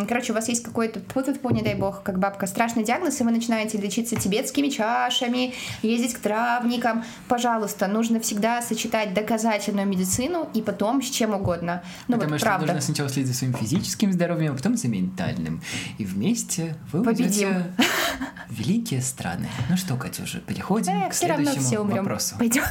короче, 0.07 0.31
у 0.31 0.35
вас 0.35 0.47
есть 0.47 0.63
какой-то, 0.63 1.01
тьфу-тьфу, 1.01 1.49
не 1.49 1.61
дай 1.61 1.75
бог, 1.75 2.03
как 2.03 2.19
бабка, 2.19 2.47
страшный 2.47 2.83
диагноз, 2.83 3.19
и 3.19 3.23
вы 3.23 3.31
начинаете 3.31 3.77
лечиться 3.77 4.15
тибетскими 4.15 4.69
чашами, 4.69 5.53
ездить 5.81 6.13
к 6.13 6.19
травникам, 6.19 7.03
пожалуйста, 7.27 7.87
нужно 7.87 8.19
всегда 8.19 8.61
сочетать 8.61 9.13
доказательную 9.13 9.87
медицину 9.87 10.49
и 10.53 10.61
потом 10.61 11.01
с 11.01 11.09
чем 11.09 11.33
угодно. 11.33 11.83
Ну 12.07 12.15
Потому 12.15 12.31
вот 12.31 12.39
что 12.39 12.45
правда. 12.45 12.65
нужно 12.67 12.81
сначала 12.81 13.09
следить 13.09 13.31
за 13.31 13.37
своим 13.37 13.53
физическим 13.53 14.11
здоровьем, 14.11 14.53
а 14.53 14.55
потом 14.55 14.77
за 14.77 14.87
ментальным. 14.87 15.61
И 15.97 16.05
вместе 16.05 16.75
вы 16.91 17.03
Победим. 17.03 17.63
Великие 18.49 19.01
страны. 19.01 19.47
Ну 19.69 19.77
что, 19.77 19.95
Катюша, 19.95 20.39
переходим 20.39 20.93
Э, 20.93 21.09
к 21.09 21.13
все 21.13 21.27
равно 21.27 21.45
следующему 21.45 21.67
все 21.67 21.79
умрем. 21.79 21.97
вопросу. 22.03 22.35
Пойдем. 22.37 22.63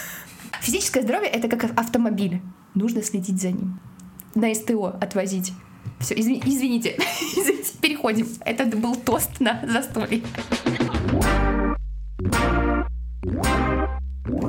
Физическое 0.60 1.02
здоровье 1.02 1.28
это 1.28 1.48
как 1.48 1.78
автомобиль. 1.78 2.40
Нужно 2.74 3.02
следить 3.02 3.40
за 3.40 3.50
ним. 3.50 3.80
На 4.34 4.52
СТО 4.54 4.96
отвозить. 5.00 5.52
Все, 6.00 6.14
извините, 6.18 6.96
извините, 7.36 7.70
переходим. 7.80 8.28
Это 8.40 8.64
был 8.76 8.96
тост 8.96 9.40
на 9.40 9.60
застолье. 9.66 10.22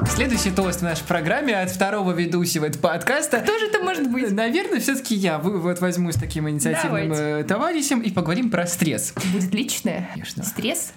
Следующий 0.08 0.52
тост 0.52 0.80
в 0.80 0.84
нашей 0.84 1.04
программе 1.04 1.54
от 1.60 1.70
второго 1.70 2.14
ведущего 2.14 2.66
этого 2.66 2.82
подкаста. 2.84 3.40
Кто 3.42 3.60
же 3.60 3.66
это 3.68 3.80
может 3.80 4.10
быть? 4.10 4.32
Наверное, 4.32 4.80
все-таки 4.80 5.16
я 5.16 5.38
вы- 5.38 5.60
вот 5.60 5.82
возьму 5.82 6.14
с 6.14 6.16
таким 6.16 6.50
инициативным 6.50 7.10
Давайте. 7.10 7.42
э, 7.42 7.44
товарищем 7.44 8.00
и 8.00 8.10
поговорим 8.10 8.50
про 8.50 8.68
стресс. 8.68 9.14
Будет 9.34 9.54
личное? 9.54 10.10
Конечно. 10.14 10.44
Стресс? 10.46 10.94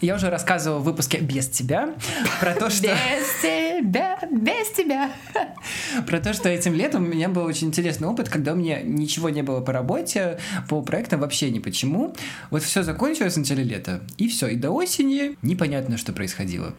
Я 0.00 0.16
уже 0.16 0.30
рассказывал 0.30 0.80
в 0.80 0.84
выпуске 0.84 1.18
«Без 1.18 1.48
тебя» 1.48 1.94
про 2.40 2.54
то, 2.54 2.68
что... 2.70 2.88
Без 2.88 3.40
тебя, 3.40 4.18
без 4.28 4.68
тебя. 4.76 5.12
Про 6.04 6.18
то, 6.18 6.32
что 6.32 6.48
этим 6.48 6.74
летом 6.74 7.04
у 7.04 7.06
меня 7.06 7.28
был 7.28 7.44
очень 7.44 7.68
интересный 7.68 8.08
опыт, 8.08 8.28
когда 8.28 8.54
у 8.54 8.56
меня 8.56 8.82
ничего 8.82 9.28
не 9.28 9.42
было 9.42 9.60
по 9.60 9.72
работе, 9.72 10.40
по 10.68 10.82
проектам 10.82 11.20
вообще 11.20 11.50
ни 11.50 11.60
почему. 11.60 12.16
Вот 12.50 12.64
все 12.64 12.82
закончилось 12.82 13.34
в 13.34 13.38
начале 13.38 13.62
лета, 13.62 14.00
и 14.16 14.26
все, 14.28 14.48
и 14.48 14.56
до 14.56 14.70
осени 14.72 15.36
непонятно, 15.42 15.96
что 15.96 16.12
происходило. 16.12 16.74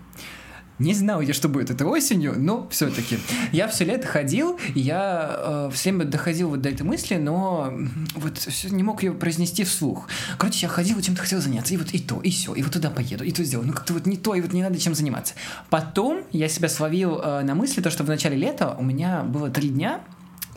Не 0.79 0.93
знал 0.93 1.21
я, 1.21 1.33
что 1.33 1.49
будет 1.49 1.69
этой 1.69 1.85
осенью, 1.85 2.35
но 2.37 2.67
все-таки. 2.69 3.19
Я 3.51 3.67
все 3.67 3.83
лето 3.83 4.07
ходил, 4.07 4.57
я 4.75 5.35
э, 5.37 5.69
все 5.73 5.91
время 5.91 6.05
доходил 6.05 6.49
вот 6.49 6.61
до 6.61 6.69
этой 6.69 6.83
мысли, 6.83 7.15
но 7.15 7.73
вот 8.15 8.37
всё 8.37 8.69
не 8.69 8.83
мог 8.83 9.03
ее 9.03 9.11
произнести 9.11 9.65
вслух. 9.65 10.07
Короче, 10.37 10.59
я 10.61 10.69
ходил, 10.69 11.01
чем-то 11.01 11.21
хотел 11.21 11.41
заняться, 11.41 11.73
и 11.73 11.77
вот 11.77 11.91
и 11.91 11.99
то, 11.99 12.21
и 12.21 12.31
все, 12.31 12.53
и 12.53 12.63
вот 12.63 12.71
туда 12.71 12.89
поеду, 12.89 13.25
и 13.25 13.31
то 13.31 13.43
сделаю. 13.43 13.67
Ну 13.67 13.73
как-то 13.73 13.93
вот 13.93 14.05
не 14.05 14.17
то, 14.17 14.35
и 14.35 14.41
вот 14.41 14.53
не 14.53 14.63
надо 14.63 14.79
чем 14.79 14.95
заниматься. 14.95 15.33
Потом 15.69 16.23
я 16.31 16.47
себя 16.47 16.69
словил 16.69 17.19
э, 17.19 17.41
на 17.41 17.55
мысли, 17.55 17.81
то, 17.81 17.91
что 17.91 18.03
в 18.03 18.07
начале 18.07 18.37
лета 18.37 18.75
у 18.79 18.83
меня 18.83 19.23
было 19.23 19.49
три 19.49 19.69
дня, 19.69 20.01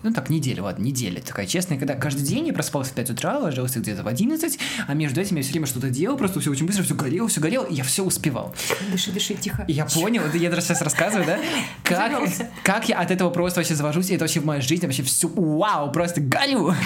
ну 0.02 0.12
так, 0.12 0.30
неделя, 0.30 0.62
ладно, 0.62 0.82
неделя 0.82 1.20
такая 1.20 1.46
честная, 1.46 1.78
когда 1.78 1.94
каждый 1.94 2.22
день 2.22 2.46
я 2.46 2.52
просыпался 2.52 2.92
в 2.92 2.94
5 2.94 3.10
утра, 3.10 3.38
ложился 3.38 3.80
где-то 3.80 4.02
в 4.02 4.08
11, 4.08 4.58
а 4.86 4.94
между 4.94 5.20
этим 5.20 5.36
я 5.36 5.42
все 5.42 5.52
время 5.52 5.66
что-то 5.66 5.90
делал, 5.90 6.16
просто 6.16 6.40
все 6.40 6.50
очень 6.50 6.66
быстро, 6.66 6.82
все 6.82 6.94
горело, 6.94 7.28
все 7.28 7.40
горело, 7.40 7.64
и 7.64 7.74
я 7.74 7.84
все 7.84 8.04
успевал. 8.04 8.54
Дыши, 8.90 9.12
дыши, 9.12 9.34
тихо. 9.34 9.64
И 9.68 9.72
я 9.72 9.86
понял, 9.86 10.22
я 10.34 10.50
даже 10.50 10.62
сейчас 10.62 10.82
рассказываю, 10.82 11.26
да, 11.26 11.38
как, 11.82 12.22
как 12.62 12.88
я 12.88 12.98
от 12.98 13.10
этого 13.10 13.30
просто 13.30 13.60
вообще 13.60 13.74
завожусь, 13.74 14.10
и 14.10 14.14
это 14.14 14.24
вообще 14.24 14.40
в 14.40 14.44
моей 14.44 14.62
жизни 14.62 14.86
вообще 14.86 15.02
все, 15.02 15.28
вау, 15.28 15.92
просто 15.92 16.20
горю. 16.20 16.74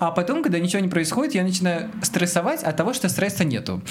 А 0.00 0.10
потом, 0.10 0.42
когда 0.42 0.58
ничего 0.58 0.80
не 0.80 0.88
происходит, 0.88 1.34
я 1.34 1.42
начинаю 1.42 1.90
стрессовать 2.02 2.62
от 2.62 2.76
того, 2.76 2.92
что 2.92 3.08
стресса 3.08 3.44
нету. 3.44 3.82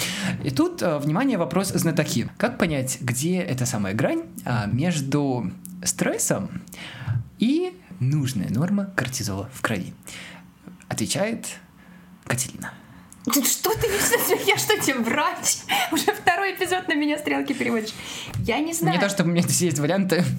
И 0.44 0.50
тут, 0.50 0.82
э, 0.82 0.98
внимание, 1.00 1.38
вопрос 1.38 1.70
знатоки. 1.70 2.30
Как 2.38 2.58
понять, 2.58 3.00
где 3.02 3.40
эта 3.40 3.66
самая 3.66 3.94
грань 3.94 4.24
а, 4.46 4.68
между 4.68 5.52
стрессом 5.84 6.62
и 7.40 7.74
нужная 8.00 8.50
норма 8.50 8.92
кортизола 8.96 9.50
в 9.54 9.62
крови? 9.62 9.94
Отвечает 10.88 11.48
Катерина. 12.26 12.74
Тут 13.26 13.46
что 13.46 13.72
ты 13.72 13.88
несешь? 13.88 14.48
Я 14.48 14.58
что 14.58 14.78
тебе, 14.80 15.00
врач? 15.00 15.58
Уже 15.92 16.14
второй 16.14 16.56
эпизод 16.56 16.88
на 16.88 16.96
меня 16.96 17.18
стрелки 17.18 17.54
переводишь. 17.54 17.94
Я 18.40 18.60
не 18.60 18.74
знаю. 18.74 18.96
Не 18.96 19.02
то, 19.02 19.10
чтобы 19.10 19.30
у 19.30 19.34
меня 19.34 19.42
здесь 19.44 19.62
есть 19.62 19.80
варианты. 19.80 20.24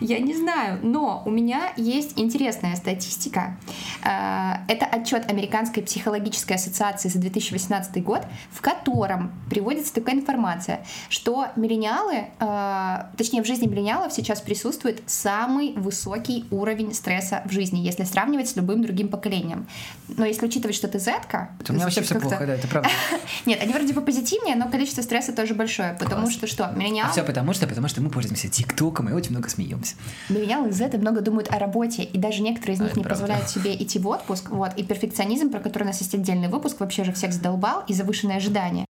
Я 0.00 0.18
не 0.18 0.34
знаю, 0.34 0.80
но 0.82 1.22
у 1.26 1.30
меня 1.30 1.72
есть 1.76 2.18
интересная 2.18 2.76
статистика. 2.76 3.56
Э, 4.02 4.64
Это 4.68 4.86
отчет 4.86 5.30
Американской 5.30 5.82
психологической 5.82 6.56
ассоциации 6.56 7.08
за 7.08 7.18
2018 7.18 8.02
год, 8.02 8.22
в 8.50 8.60
котором 8.60 9.32
приводится 9.50 9.94
такая 9.94 10.14
информация, 10.14 10.84
что 11.08 11.48
миллениалы, 11.56 12.26
э, 12.38 13.16
точнее 13.16 13.42
в 13.42 13.46
жизни 13.46 13.66
миллениалов 13.66 14.12
сейчас 14.12 14.40
присутствует 14.40 15.02
самый 15.06 15.74
высокий 15.74 16.46
уровень 16.50 16.94
стресса 16.94 17.42
в 17.44 17.52
жизни, 17.52 17.80
если 17.80 18.04
сравнивать 18.04 18.48
с 18.48 18.56
любым 18.56 18.82
другим 18.82 19.08
поколением. 19.08 19.66
Но 20.08 20.24
если 20.24 20.46
учитывать, 20.46 20.76
что 20.76 20.88
ты 20.88 20.98
зетка... 20.98 21.50
У 21.68 21.72
меня 21.72 21.84
вообще 21.84 22.02
все 22.02 22.18
плохо, 22.18 22.46
да, 22.46 22.54
это 22.54 22.68
правда. 22.68 22.88
Нет, 23.46 23.62
они 23.62 23.72
вроде 23.72 23.92
бы 23.92 24.00
позитивнее, 24.00 24.56
но 24.56 24.68
количество 24.68 25.02
стресса 25.02 25.32
тоже 25.32 25.54
большое, 25.54 25.96
потому 25.98 26.30
что 26.30 26.46
что, 26.46 26.70
миллениалы... 26.74 27.12
Все 27.12 27.22
потому 27.22 27.52
что, 27.52 27.66
потому 27.66 27.88
что 27.88 28.00
мы 28.00 28.10
пользуемся 28.10 28.48
ТикТоком 28.48 29.08
и 29.08 29.12
очень 29.12 29.30
много 29.30 29.48
смеемся. 29.48 29.89
Миллениалы 30.28 30.72
Z 30.72 30.96
много 30.98 31.20
думают 31.20 31.52
о 31.52 31.58
работе, 31.58 32.02
и 32.02 32.18
даже 32.18 32.42
некоторые 32.42 32.76
из 32.76 32.80
А, 32.80 32.84
них 32.84 32.92
это 32.92 33.00
не 33.00 33.04
правда. 33.04 33.20
позволяют 33.22 33.50
себе 33.50 33.74
идти 33.74 33.98
в 33.98 34.06
отпуск. 34.08 34.50
Вот. 34.50 34.72
И 34.76 34.82
перфекционизм, 34.84 35.50
про 35.50 35.60
который 35.60 35.84
у 35.84 35.86
нас 35.86 36.00
есть 36.00 36.14
отдельный 36.14 36.48
выпуск, 36.48 36.80
вообще 36.80 37.04
же 37.04 37.12
всех 37.12 37.32
задолбал, 37.32 37.82
и 37.86 37.94
завышенные 37.94 38.36
ожидания. 38.38 38.86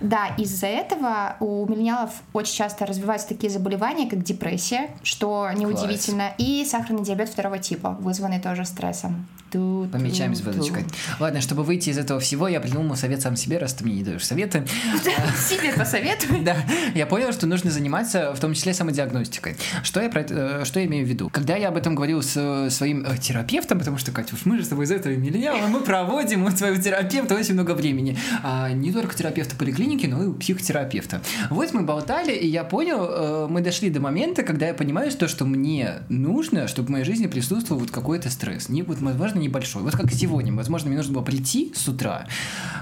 Да, 0.00 0.28
из-за 0.38 0.66
этого 0.66 1.36
у 1.40 1.66
миллениалов 1.66 2.10
очень 2.32 2.54
часто 2.54 2.86
развиваются 2.86 3.28
такие 3.28 3.50
заболевания, 3.50 4.08
как 4.08 4.22
депрессия, 4.22 4.90
что 5.02 5.48
неудивительно, 5.54 6.32
и 6.38 6.64
сахарный 6.64 7.04
диабет 7.04 7.28
второго 7.28 7.58
типа, 7.58 7.96
вызванный 8.00 8.40
тоже 8.40 8.64
стрессом. 8.64 9.26
Ту-ту-ту. 9.50 9.92
Помечаем 9.92 10.34
звездочкой. 10.34 10.84
Ладно, 11.20 11.40
чтобы 11.40 11.62
выйти 11.62 11.90
из 11.90 11.98
этого 11.98 12.20
всего, 12.20 12.48
я 12.48 12.60
придумал 12.60 12.96
совет 12.96 13.22
сам 13.22 13.34
себе, 13.36 13.58
раз 13.58 13.72
ты 13.74 13.84
мне 13.84 13.94
не 13.94 14.02
даешь 14.02 14.26
советы. 14.26 14.66
Себе 15.38 15.72
посоветую. 15.72 16.42
Да, 16.44 16.56
я 16.94 17.06
понял, 17.06 17.32
что 17.32 17.46
нужно 17.46 17.70
заниматься 17.70 18.34
в 18.34 18.40
том 18.40 18.52
числе 18.52 18.74
самодиагностикой. 18.74 19.56
Что 19.82 20.02
я, 20.02 20.10
про 20.10 20.20
э, 20.20 20.64
что 20.64 20.80
я 20.80 20.86
имею 20.86 21.06
в 21.06 21.08
виду? 21.08 21.30
Когда 21.30 21.56
я 21.56 21.68
об 21.68 21.76
этом 21.76 21.94
говорил 21.94 22.22
с 22.22 22.36
э, 22.36 22.68
своим 22.70 23.04
э, 23.06 23.16
терапевтом, 23.16 23.78
потому 23.78 23.96
что, 23.96 24.12
Катя, 24.12 24.34
уж 24.34 24.44
мы 24.44 24.58
же 24.58 24.64
с 24.64 24.68
тобой 24.68 24.84
из 24.84 24.90
этого 24.90 25.14
миллениалы, 25.14 25.66
мы 25.68 25.80
проводим 25.80 26.44
у 26.44 26.50
своего 26.50 26.80
терапевта 26.80 27.34
очень 27.34 27.54
много 27.54 27.72
времени. 27.72 28.18
А 28.42 28.70
не 28.70 28.92
только 28.92 29.14
терапевта 29.14 29.56
поликлиники, 29.56 29.87
но 29.96 30.22
и 30.22 30.26
у 30.26 30.34
психотерапевта. 30.34 31.20
Вот 31.50 31.72
мы 31.72 31.82
болтали, 31.82 32.32
и 32.32 32.46
я 32.46 32.64
понял, 32.64 33.04
э, 33.08 33.46
мы 33.48 33.60
дошли 33.60 33.90
до 33.90 34.00
момента, 34.00 34.42
когда 34.42 34.66
я 34.66 34.74
понимаю, 34.74 35.10
что, 35.10 35.28
что 35.28 35.44
мне 35.44 36.02
нужно, 36.08 36.68
чтобы 36.68 36.88
в 36.88 36.90
моей 36.90 37.04
жизни 37.04 37.26
присутствовал 37.26 37.80
вот 37.80 37.90
какой-то 37.90 38.30
стресс. 38.30 38.68
Не, 38.68 38.82
вот, 38.82 38.98
возможно, 39.00 39.38
небольшой. 39.38 39.82
Вот 39.82 39.94
как 39.94 40.12
сегодня. 40.12 40.52
Возможно, 40.52 40.88
мне 40.88 40.98
нужно 40.98 41.14
было 41.14 41.22
прийти 41.22 41.72
с 41.74 41.88
утра 41.88 42.26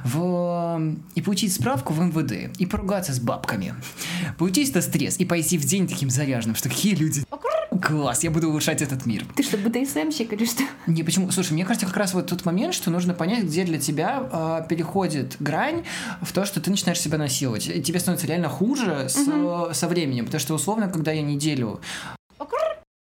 в... 0.05 0.97
и 1.15 1.23
получить 1.23 1.53
справку 1.53 1.93
в 1.93 2.01
МВД, 2.01 2.59
и 2.59 2.67
поругаться 2.67 3.13
с 3.13 3.21
бабками. 3.21 3.75
Получить 4.39 4.71
это 4.71 4.83
стресс, 4.83 5.19
и 5.19 5.25
пойти 5.25 5.59
в 5.59 5.65
день 5.65 5.89
таким 5.89 6.11
заряженным, 6.11 6.57
что 6.57 6.69
какие 6.69 6.95
люди... 6.95 7.25
Класс, 7.79 8.25
я 8.25 8.31
буду 8.31 8.49
улучшать 8.49 8.83
этот 8.83 9.07
мир. 9.07 9.25
Ты 9.35 9.43
что, 9.43 9.57
БДСМщик 9.59 10.33
или 10.33 10.45
что? 10.45 10.63
Не, 10.87 11.03
почему? 11.03 11.31
Слушай, 11.31 11.53
мне 11.53 11.65
кажется, 11.65 11.87
как 11.87 11.97
раз 11.97 12.15
вот 12.15 12.27
тот 12.27 12.45
момент, 12.45 12.75
что 12.75 12.91
нужно 12.91 13.15
понять, 13.15 13.45
где 13.45 13.65
для 13.65 13.79
тебя 13.79 14.29
а, 14.31 14.63
переходит 14.63 15.37
грань 15.41 15.85
в 16.23 16.33
то, 16.33 16.45
что 16.45 16.61
ты 16.61 16.71
начинаешь 16.71 17.01
себя 17.01 17.19
насиловать. 17.19 17.69
И 17.69 17.83
тебе 17.83 18.01
становится 18.01 18.27
реально 18.27 18.49
хуже 18.49 19.09
с, 19.09 19.27
со 19.73 19.89
временем. 19.89 20.27
Потому 20.27 20.41
что, 20.41 20.55
условно, 20.55 20.89
когда 20.89 21.13
я 21.13 21.23
неделю 21.23 21.81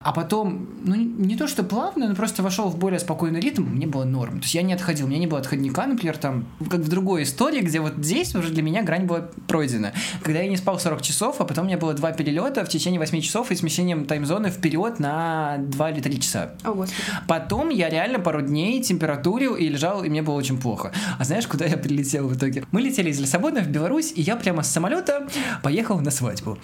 а 0.06 0.12
потом, 0.12 0.68
ну, 0.84 0.94
не- 0.94 1.36
то 1.36 1.48
что 1.48 1.64
плавно, 1.64 2.08
но 2.08 2.14
просто 2.14 2.42
вошел 2.44 2.68
в 2.68 2.78
более 2.78 3.00
спокойный 3.00 3.40
ритм, 3.40 3.64
мне 3.64 3.88
было 3.88 4.04
норм. 4.04 4.38
То 4.38 4.44
есть 4.44 4.54
я 4.54 4.62
не 4.62 4.72
отходил, 4.72 5.06
у 5.06 5.08
меня 5.08 5.18
не 5.18 5.26
было 5.26 5.40
отходника, 5.40 5.84
например, 5.84 6.16
там, 6.16 6.44
как 6.70 6.78
в 6.80 6.88
другой 6.88 7.24
истории, 7.24 7.60
где 7.60 7.80
вот 7.80 7.94
здесь 7.98 8.32
уже 8.36 8.50
для 8.52 8.62
меня 8.62 8.84
грань 8.84 9.06
была 9.06 9.28
пройдена. 9.48 9.92
Когда 10.22 10.40
я 10.40 10.48
не 10.48 10.56
спал 10.56 10.78
40 10.78 11.02
часов, 11.02 11.40
а 11.40 11.44
потом 11.44 11.64
у 11.64 11.66
меня 11.66 11.76
было 11.76 11.92
два 11.92 12.12
перелета 12.12 12.64
в 12.64 12.68
течение 12.68 13.00
8 13.00 13.20
часов 13.20 13.50
и 13.50 13.56
смещением 13.56 14.04
таймзоны 14.06 14.50
вперед 14.50 15.00
на 15.00 15.56
2 15.58 15.90
или 15.90 16.00
3 16.00 16.20
часа. 16.20 16.52
О, 16.62 16.72
господи. 16.74 17.02
Потом 17.26 17.70
я 17.70 17.88
реально 17.88 18.20
пару 18.20 18.42
дней 18.42 18.80
температурил 18.82 19.56
и 19.56 19.68
лежал, 19.68 20.04
и 20.04 20.08
мне 20.08 20.22
было 20.22 20.34
очень 20.34 20.60
плохо. 20.60 20.92
А 21.18 21.24
знаешь, 21.24 21.48
куда 21.48 21.64
я 21.64 21.76
прилетел 21.76 22.28
в 22.28 22.36
итоге? 22.36 22.64
Мы 22.70 22.80
летели 22.80 23.10
из 23.10 23.18
Лиссабона 23.20 23.60
в 23.60 23.66
Беларусь, 23.68 24.12
и 24.14 24.22
я 24.22 24.36
прямо 24.36 24.62
с 24.62 24.70
самолета 24.70 25.26
поехал 25.64 25.98
на 25.98 26.12
свадьбу. 26.12 26.58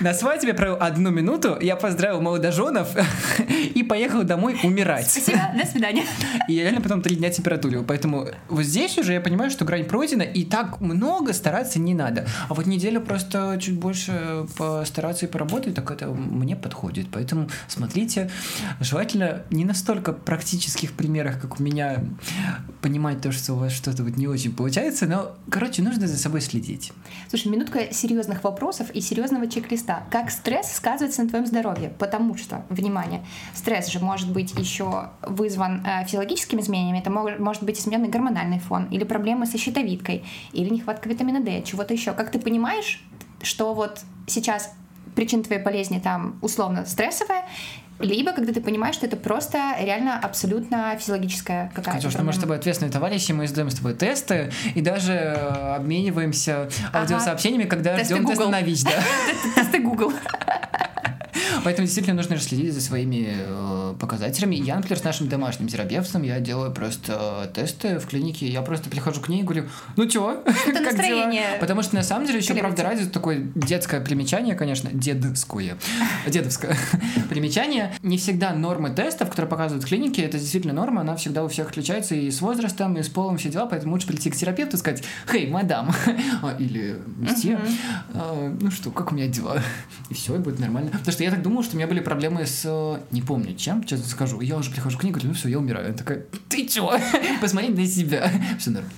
На 0.00 0.12
свадьбе 0.12 0.54
провел 0.54 0.76
одну 0.80 1.10
минуту, 1.10 1.56
я 1.60 1.76
поздравил 1.76 2.20
молодоженов 2.80 2.96
и 3.74 3.82
поехал 3.82 4.22
домой 4.22 4.58
умирать. 4.62 5.10
Спасибо, 5.10 5.40
до 5.56 5.66
свидания. 5.66 6.04
И 6.48 6.54
я 6.54 6.64
реально 6.64 6.80
потом 6.80 7.02
три 7.02 7.16
дня 7.16 7.30
температурил. 7.30 7.84
Поэтому 7.84 8.28
вот 8.48 8.64
здесь 8.64 8.98
уже 8.98 9.12
я 9.12 9.20
понимаю, 9.20 9.50
что 9.50 9.64
грань 9.64 9.84
пройдена, 9.84 10.22
и 10.22 10.44
так 10.44 10.80
много 10.80 11.32
стараться 11.32 11.78
не 11.78 11.94
надо. 11.94 12.26
А 12.48 12.54
вот 12.54 12.66
неделю 12.66 13.00
просто 13.00 13.58
чуть 13.60 13.78
больше 13.78 14.46
постараться 14.56 15.26
и 15.26 15.28
поработать, 15.28 15.74
так 15.74 15.90
это 15.90 16.08
мне 16.08 16.56
подходит. 16.56 17.08
Поэтому 17.12 17.48
смотрите, 17.68 18.30
желательно 18.80 19.42
не 19.50 19.64
настолько 19.64 20.12
практических 20.12 20.92
примерах, 20.92 21.40
как 21.40 21.60
у 21.60 21.62
меня, 21.62 22.04
понимать 22.82 23.20
то, 23.20 23.32
что 23.32 23.54
у 23.54 23.56
вас 23.56 23.72
что-то 23.72 24.04
вот 24.04 24.16
не 24.16 24.26
очень 24.26 24.54
получается, 24.54 25.06
но, 25.06 25.36
короче, 25.50 25.82
нужно 25.82 26.06
за 26.06 26.16
собой 26.16 26.40
следить. 26.40 26.92
Слушай, 27.28 27.48
минутка 27.48 27.92
серьезных 27.92 28.44
вопросов 28.44 28.90
и 28.90 29.00
серьезного 29.00 29.46
чек-листа. 29.46 30.04
Как 30.10 30.30
стресс 30.30 30.72
сказывается 30.72 31.22
на 31.22 31.28
твоем 31.28 31.46
здоровье? 31.46 31.92
Потому 31.98 32.36
что, 32.36 32.64
внимание, 32.70 33.22
стресс 33.54 33.88
же 33.88 34.00
может 34.00 34.32
быть 34.32 34.52
еще 34.58 35.10
вызван 35.22 35.84
э, 35.84 36.04
физиологическими 36.06 36.60
изменениями, 36.60 37.00
это 37.00 37.10
мог- 37.10 37.38
может 37.38 37.62
быть 37.62 37.78
измененный 37.78 38.08
гормональный 38.08 38.60
фон, 38.60 38.86
или 38.86 39.04
проблемы 39.04 39.44
со 39.46 39.58
щитовидкой, 39.58 40.24
или 40.52 40.70
нехватка 40.70 41.08
витамина 41.08 41.40
D, 41.40 41.62
чего-то 41.62 41.92
еще. 41.92 42.12
Как 42.12 42.30
ты 42.30 42.38
понимаешь, 42.38 43.04
что 43.42 43.74
вот 43.74 44.00
сейчас 44.26 44.72
причина 45.14 45.42
твоей 45.42 45.62
болезни 45.62 45.98
там 45.98 46.38
условно 46.40 46.86
стрессовая, 46.86 47.44
либо 47.98 48.32
когда 48.32 48.52
ты 48.52 48.60
понимаешь, 48.62 48.94
что 48.94 49.06
это 49.06 49.16
просто 49.16 49.58
реально 49.78 50.18
абсолютно 50.18 50.96
физиологическая 50.98 51.70
какая-то 51.74 51.98
Катюш, 51.98 52.14
ну 52.14 52.24
мы 52.24 52.32
с 52.32 52.38
тобой 52.38 52.56
ответственные 52.56 52.90
товарищи, 52.92 53.32
мы 53.32 53.44
издаем 53.44 53.68
с 53.68 53.74
тобой 53.74 53.94
тесты 53.94 54.50
и 54.74 54.80
даже 54.80 55.12
э, 55.12 55.74
обмениваемся 55.76 56.70
аудиосообщениями, 56.94 57.64
когда 57.64 57.96
Тесты 57.98 58.14
ждем 58.14 58.24
Google. 58.24 58.48
на 58.48 58.62
ВИЧ, 58.62 58.84
да. 58.84 58.90
Тесты 59.54 59.80
Google. 59.80 60.12
Поэтому 61.64 61.86
действительно 61.86 62.16
нужно 62.16 62.38
следить 62.38 62.74
за 62.74 62.80
своими 62.80 63.28
э, 63.30 63.94
показателями. 63.98 64.56
Я, 64.56 64.76
например, 64.76 64.98
с 64.98 65.04
нашим 65.04 65.28
домашним 65.28 65.68
терапевтом, 65.68 66.22
я 66.22 66.40
делаю 66.40 66.72
просто 66.72 67.44
э, 67.44 67.52
тесты 67.54 67.98
в 67.98 68.06
клинике. 68.06 68.46
Я 68.46 68.62
просто 68.62 68.90
прихожу 68.90 69.20
к 69.20 69.28
ней 69.28 69.40
и 69.40 69.42
говорю, 69.42 69.64
ну 69.96 70.06
чё? 70.06 70.42
Это 70.66 70.80
настроение. 70.80 71.58
Потому 71.60 71.82
что 71.82 71.94
на 71.94 72.02
самом 72.02 72.26
деле 72.26 72.38
еще, 72.38 72.54
правда, 72.54 72.82
ради 72.82 73.06
такое 73.06 73.50
детское 73.54 74.00
примечание, 74.00 74.54
конечно, 74.54 74.90
дедское, 74.92 75.76
дедовское 76.26 76.76
примечание. 77.28 77.92
Не 78.02 78.18
всегда 78.18 78.52
нормы 78.52 78.90
тестов, 78.90 79.30
которые 79.30 79.48
показывают 79.48 79.84
в 79.84 79.88
клинике, 79.88 80.22
это 80.22 80.38
действительно 80.38 80.74
норма, 80.74 81.02
она 81.02 81.16
всегда 81.16 81.44
у 81.44 81.48
всех 81.48 81.70
отличается 81.70 82.14
и 82.14 82.30
с 82.30 82.40
возрастом, 82.40 82.96
и 82.96 83.02
с 83.02 83.08
полом, 83.08 83.38
все 83.38 83.48
дела, 83.48 83.66
поэтому 83.66 83.92
лучше 83.92 84.06
прийти 84.06 84.30
к 84.30 84.36
терапевту 84.36 84.76
и 84.76 84.80
сказать, 84.80 85.02
хей, 85.30 85.48
мадам, 85.48 85.92
или 86.58 86.98
месье, 87.16 87.60
а, 88.14 88.56
ну 88.60 88.70
что, 88.70 88.90
как 88.90 89.12
у 89.12 89.14
меня 89.14 89.28
дела? 89.28 89.62
И 90.08 90.14
все, 90.14 90.36
и 90.36 90.38
будет 90.38 90.58
нормально. 90.58 90.90
Потому 90.90 91.12
что 91.12 91.24
я 91.24 91.30
так 91.30 91.42
думал, 91.50 91.62
что 91.62 91.74
у 91.74 91.76
меня 91.78 91.86
были 91.86 92.00
проблемы 92.00 92.46
с... 92.46 92.62
э, 92.64 93.00
Не 93.10 93.20
помню 93.22 93.54
чем, 93.54 93.84
честно 93.84 94.06
скажу. 94.06 94.40
Я 94.40 94.56
уже 94.56 94.70
прихожу 94.70 94.98
к 94.98 95.04
ней, 95.04 95.10
говорю, 95.10 95.28
ну 95.28 95.34
все, 95.34 95.48
я 95.48 95.58
умираю. 95.58 95.86
Она 95.88 95.96
такая, 95.96 96.24
ты 96.48 96.66
чё? 96.66 96.98
Посмотри 97.40 97.68
на 97.68 97.86
себя. 97.86 98.30
Все 98.58 98.70
нормально. 98.70 98.94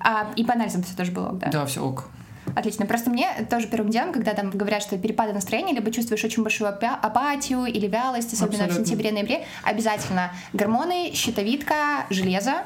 А, 0.00 0.30
и 0.36 0.44
по 0.44 0.52
анализам 0.52 0.82
все 0.84 0.94
тоже 0.94 1.10
было, 1.10 1.32
да? 1.32 1.48
Да, 1.50 1.66
все 1.66 1.82
ок. 1.84 2.08
Отлично. 2.54 2.86
Просто 2.86 3.10
мне 3.10 3.28
тоже 3.50 3.66
первым 3.66 3.90
делом, 3.90 4.12
когда 4.12 4.32
там 4.32 4.50
говорят, 4.50 4.80
что 4.82 4.96
перепады 4.96 5.32
настроения, 5.32 5.74
либо 5.74 5.90
чувствуешь 5.90 6.22
очень 6.24 6.42
большую 6.44 6.68
апа- 6.70 6.94
апатию 7.02 7.64
или 7.66 7.86
вялость, 7.88 8.32
особенно 8.32 8.64
Абсолютно. 8.64 8.84
в 8.84 8.86
сентябре-ноябре, 8.86 9.44
обязательно 9.64 10.32
гормоны, 10.52 11.10
щитовидка, 11.14 12.06
железо, 12.10 12.62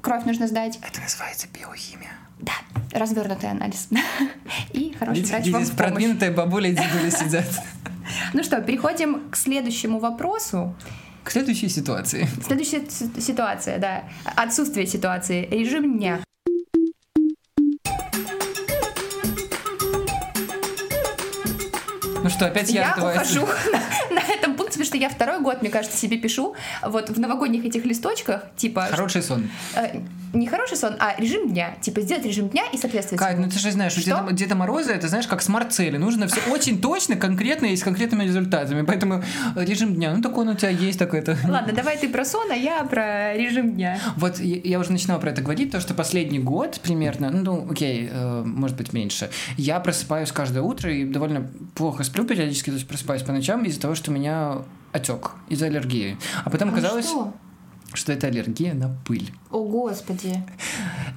кровь 0.00 0.24
нужно 0.24 0.46
сдать. 0.46 0.78
Это 0.82 1.00
называется 1.00 1.48
биохимия. 1.52 2.10
Да, 2.38 2.52
развернутый 2.92 3.50
анализ. 3.50 3.88
И 4.72 4.94
хороший 4.98 5.24
врач 5.24 5.48
вам 5.50 5.64
здесь 5.64 5.74
продвинутая 5.76 6.32
бабуля 6.32 6.68
и 6.70 6.74
дедуля 6.74 7.10
сидят. 7.10 7.46
Ну 8.32 8.42
что, 8.42 8.60
переходим 8.60 9.30
к 9.30 9.36
следующему 9.36 9.98
вопросу. 9.98 10.74
К 11.24 11.30
следующей 11.30 11.68
ситуации. 11.68 12.28
Следующая 12.46 12.88
си- 12.88 13.20
ситуация, 13.20 13.78
да. 13.78 14.04
Отсутствие 14.36 14.86
ситуации. 14.86 15.46
Режим 15.50 15.98
дня. 15.98 16.20
Что, 22.36 22.46
опять 22.46 22.70
я 22.70 22.94
Я 22.96 23.04
ухожу 23.04 23.40
на, 24.10 24.14
на 24.14 24.20
этом 24.20 24.54
пункте, 24.54 24.72
потому 24.78 24.84
что 24.84 24.96
я 24.96 25.08
второй 25.08 25.40
год, 25.40 25.62
мне 25.62 25.70
кажется, 25.70 25.96
себе 25.96 26.18
пишу 26.18 26.54
вот 26.82 27.10
в 27.10 27.18
новогодних 27.18 27.64
этих 27.64 27.84
листочках, 27.84 28.42
типа, 28.56 28.88
Хороший 28.90 29.22
сон. 29.22 29.48
э, 29.74 30.00
не 30.32 30.46
хороший 30.46 30.76
сон, 30.76 30.96
а 30.98 31.14
режим 31.18 31.48
дня. 31.50 31.74
Типа, 31.80 32.00
сделать 32.02 32.24
режим 32.24 32.48
дня 32.48 32.64
и 32.72 32.76
соответствовать 32.76 33.20
Кать, 33.20 33.38
ну 33.38 33.48
ты 33.48 33.58
же 33.58 33.70
знаешь, 33.70 33.96
у 33.96 34.00
Что? 34.00 34.20
Деда, 34.20 34.32
Деда 34.32 34.54
Мороза 34.54 34.92
это 34.92 35.08
знаешь 35.08 35.26
как 35.26 35.40
смарт-цели. 35.40 35.96
Нужно 35.96 36.26
все 36.26 36.40
очень 36.50 36.80
точно, 36.80 37.16
конкретно 37.16 37.66
и 37.66 37.76
с 37.76 37.82
конкретными 37.82 38.24
результатами. 38.24 38.82
Поэтому 38.82 39.24
э, 39.54 39.64
режим 39.64 39.94
дня, 39.94 40.12
ну 40.14 40.22
такой 40.22 40.44
он 40.44 40.50
у 40.52 40.54
тебя 40.54 40.70
есть 40.70 40.98
такой-то. 40.98 41.38
Ладно, 41.48 41.72
давай 41.72 41.96
ты 41.96 42.08
про 42.08 42.24
сон, 42.24 42.50
а 42.50 42.54
я 42.54 42.84
про 42.84 43.34
режим 43.34 43.74
дня. 43.74 43.98
Вот 44.16 44.38
я, 44.38 44.60
я 44.62 44.78
уже 44.78 44.92
начинала 44.92 45.18
про 45.18 45.30
это 45.30 45.40
говорить, 45.40 45.70
то, 45.70 45.80
что 45.80 45.94
последний 45.94 46.38
год 46.38 46.80
примерно, 46.82 47.30
ну, 47.30 47.42
ну, 47.42 47.68
окей, 47.70 48.08
э, 48.10 48.42
может 48.44 48.76
быть, 48.76 48.92
меньше, 48.92 49.30
я 49.56 49.80
просыпаюсь 49.80 50.32
каждое 50.32 50.62
утро 50.62 50.92
и 50.92 51.04
довольно 51.04 51.48
плохо 51.74 52.04
сплю 52.04 52.25
периодически, 52.26 52.70
то 52.70 52.74
есть 52.76 52.86
просыпаюсь 52.88 53.22
по 53.22 53.32
ночам 53.32 53.64
из-за 53.64 53.80
того, 53.80 53.94
что 53.94 54.10
у 54.10 54.14
меня 54.14 54.62
отек 54.92 55.32
из-за 55.48 55.66
аллергии. 55.66 56.16
А 56.44 56.50
потом 56.50 56.68
А 56.70 56.72
оказалось, 56.72 57.06
что? 57.06 57.34
что 57.94 58.12
это 58.12 58.26
аллергия 58.26 58.74
на 58.74 58.88
пыль. 59.06 59.32
О, 59.56 59.64
господи. 59.64 60.34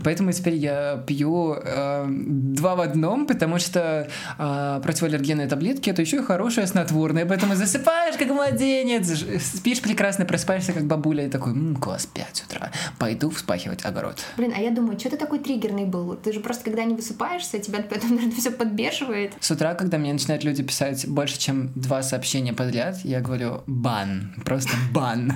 Поэтому 0.02 0.32
теперь 0.32 0.56
я 0.56 1.04
пью 1.06 1.56
э, 1.62 2.06
два 2.08 2.76
в 2.76 2.80
одном, 2.80 3.28
потому 3.28 3.60
что 3.60 4.08
э, 4.38 4.82
противоаллергенные 4.82 5.48
таблетки 5.48 5.90
это 5.90 6.02
еще 6.02 6.18
и 6.18 6.22
хорошее 6.22 6.68
снотворное. 6.68 7.26
Поэтому 7.26 7.56
засыпаешь 7.56 8.16
как 8.16 8.30
младенец, 8.30 9.26
спишь 9.44 9.82
прекрасно, 9.82 10.24
просыпаешься 10.24 10.72
как 10.72 10.86
бабуля 10.86 11.26
и 11.26 11.30
такой, 11.30 11.52
«М, 11.52 11.76
класс, 11.76 12.06
5 12.06 12.46
утра, 12.48 12.72
пойду 12.98 13.30
вспахивать 13.30 13.84
огород. 13.84 14.16
Блин, 14.38 14.54
а 14.56 14.62
я 14.62 14.72
думаю, 14.72 14.98
что 14.98 15.10
ты 15.10 15.18
такой 15.18 15.40
триггерный 15.40 15.84
был? 15.84 16.16
Ты 16.16 16.32
же 16.32 16.40
просто, 16.40 16.64
когда 16.64 16.86
не 16.86 16.96
высыпаешься, 16.96 17.60
тебя 17.60 17.80
потом, 17.82 18.12
наверное, 18.16 18.38
все 18.38 18.52
подбешивает. 18.52 19.34
С 19.42 19.52
утра, 19.52 19.74
когда 19.74 19.98
мне 19.98 20.14
начинают 20.14 20.46
люди 20.46 20.64
писать 20.64 21.06
больше, 21.10 21.38
чем 21.38 21.74
два 21.76 22.04
сообщения 22.04 22.54
подряд, 22.54 23.00
я 23.04 23.20
говорю 23.20 23.64
бан, 23.68 24.34
просто 24.46 24.72
бан. 24.94 25.34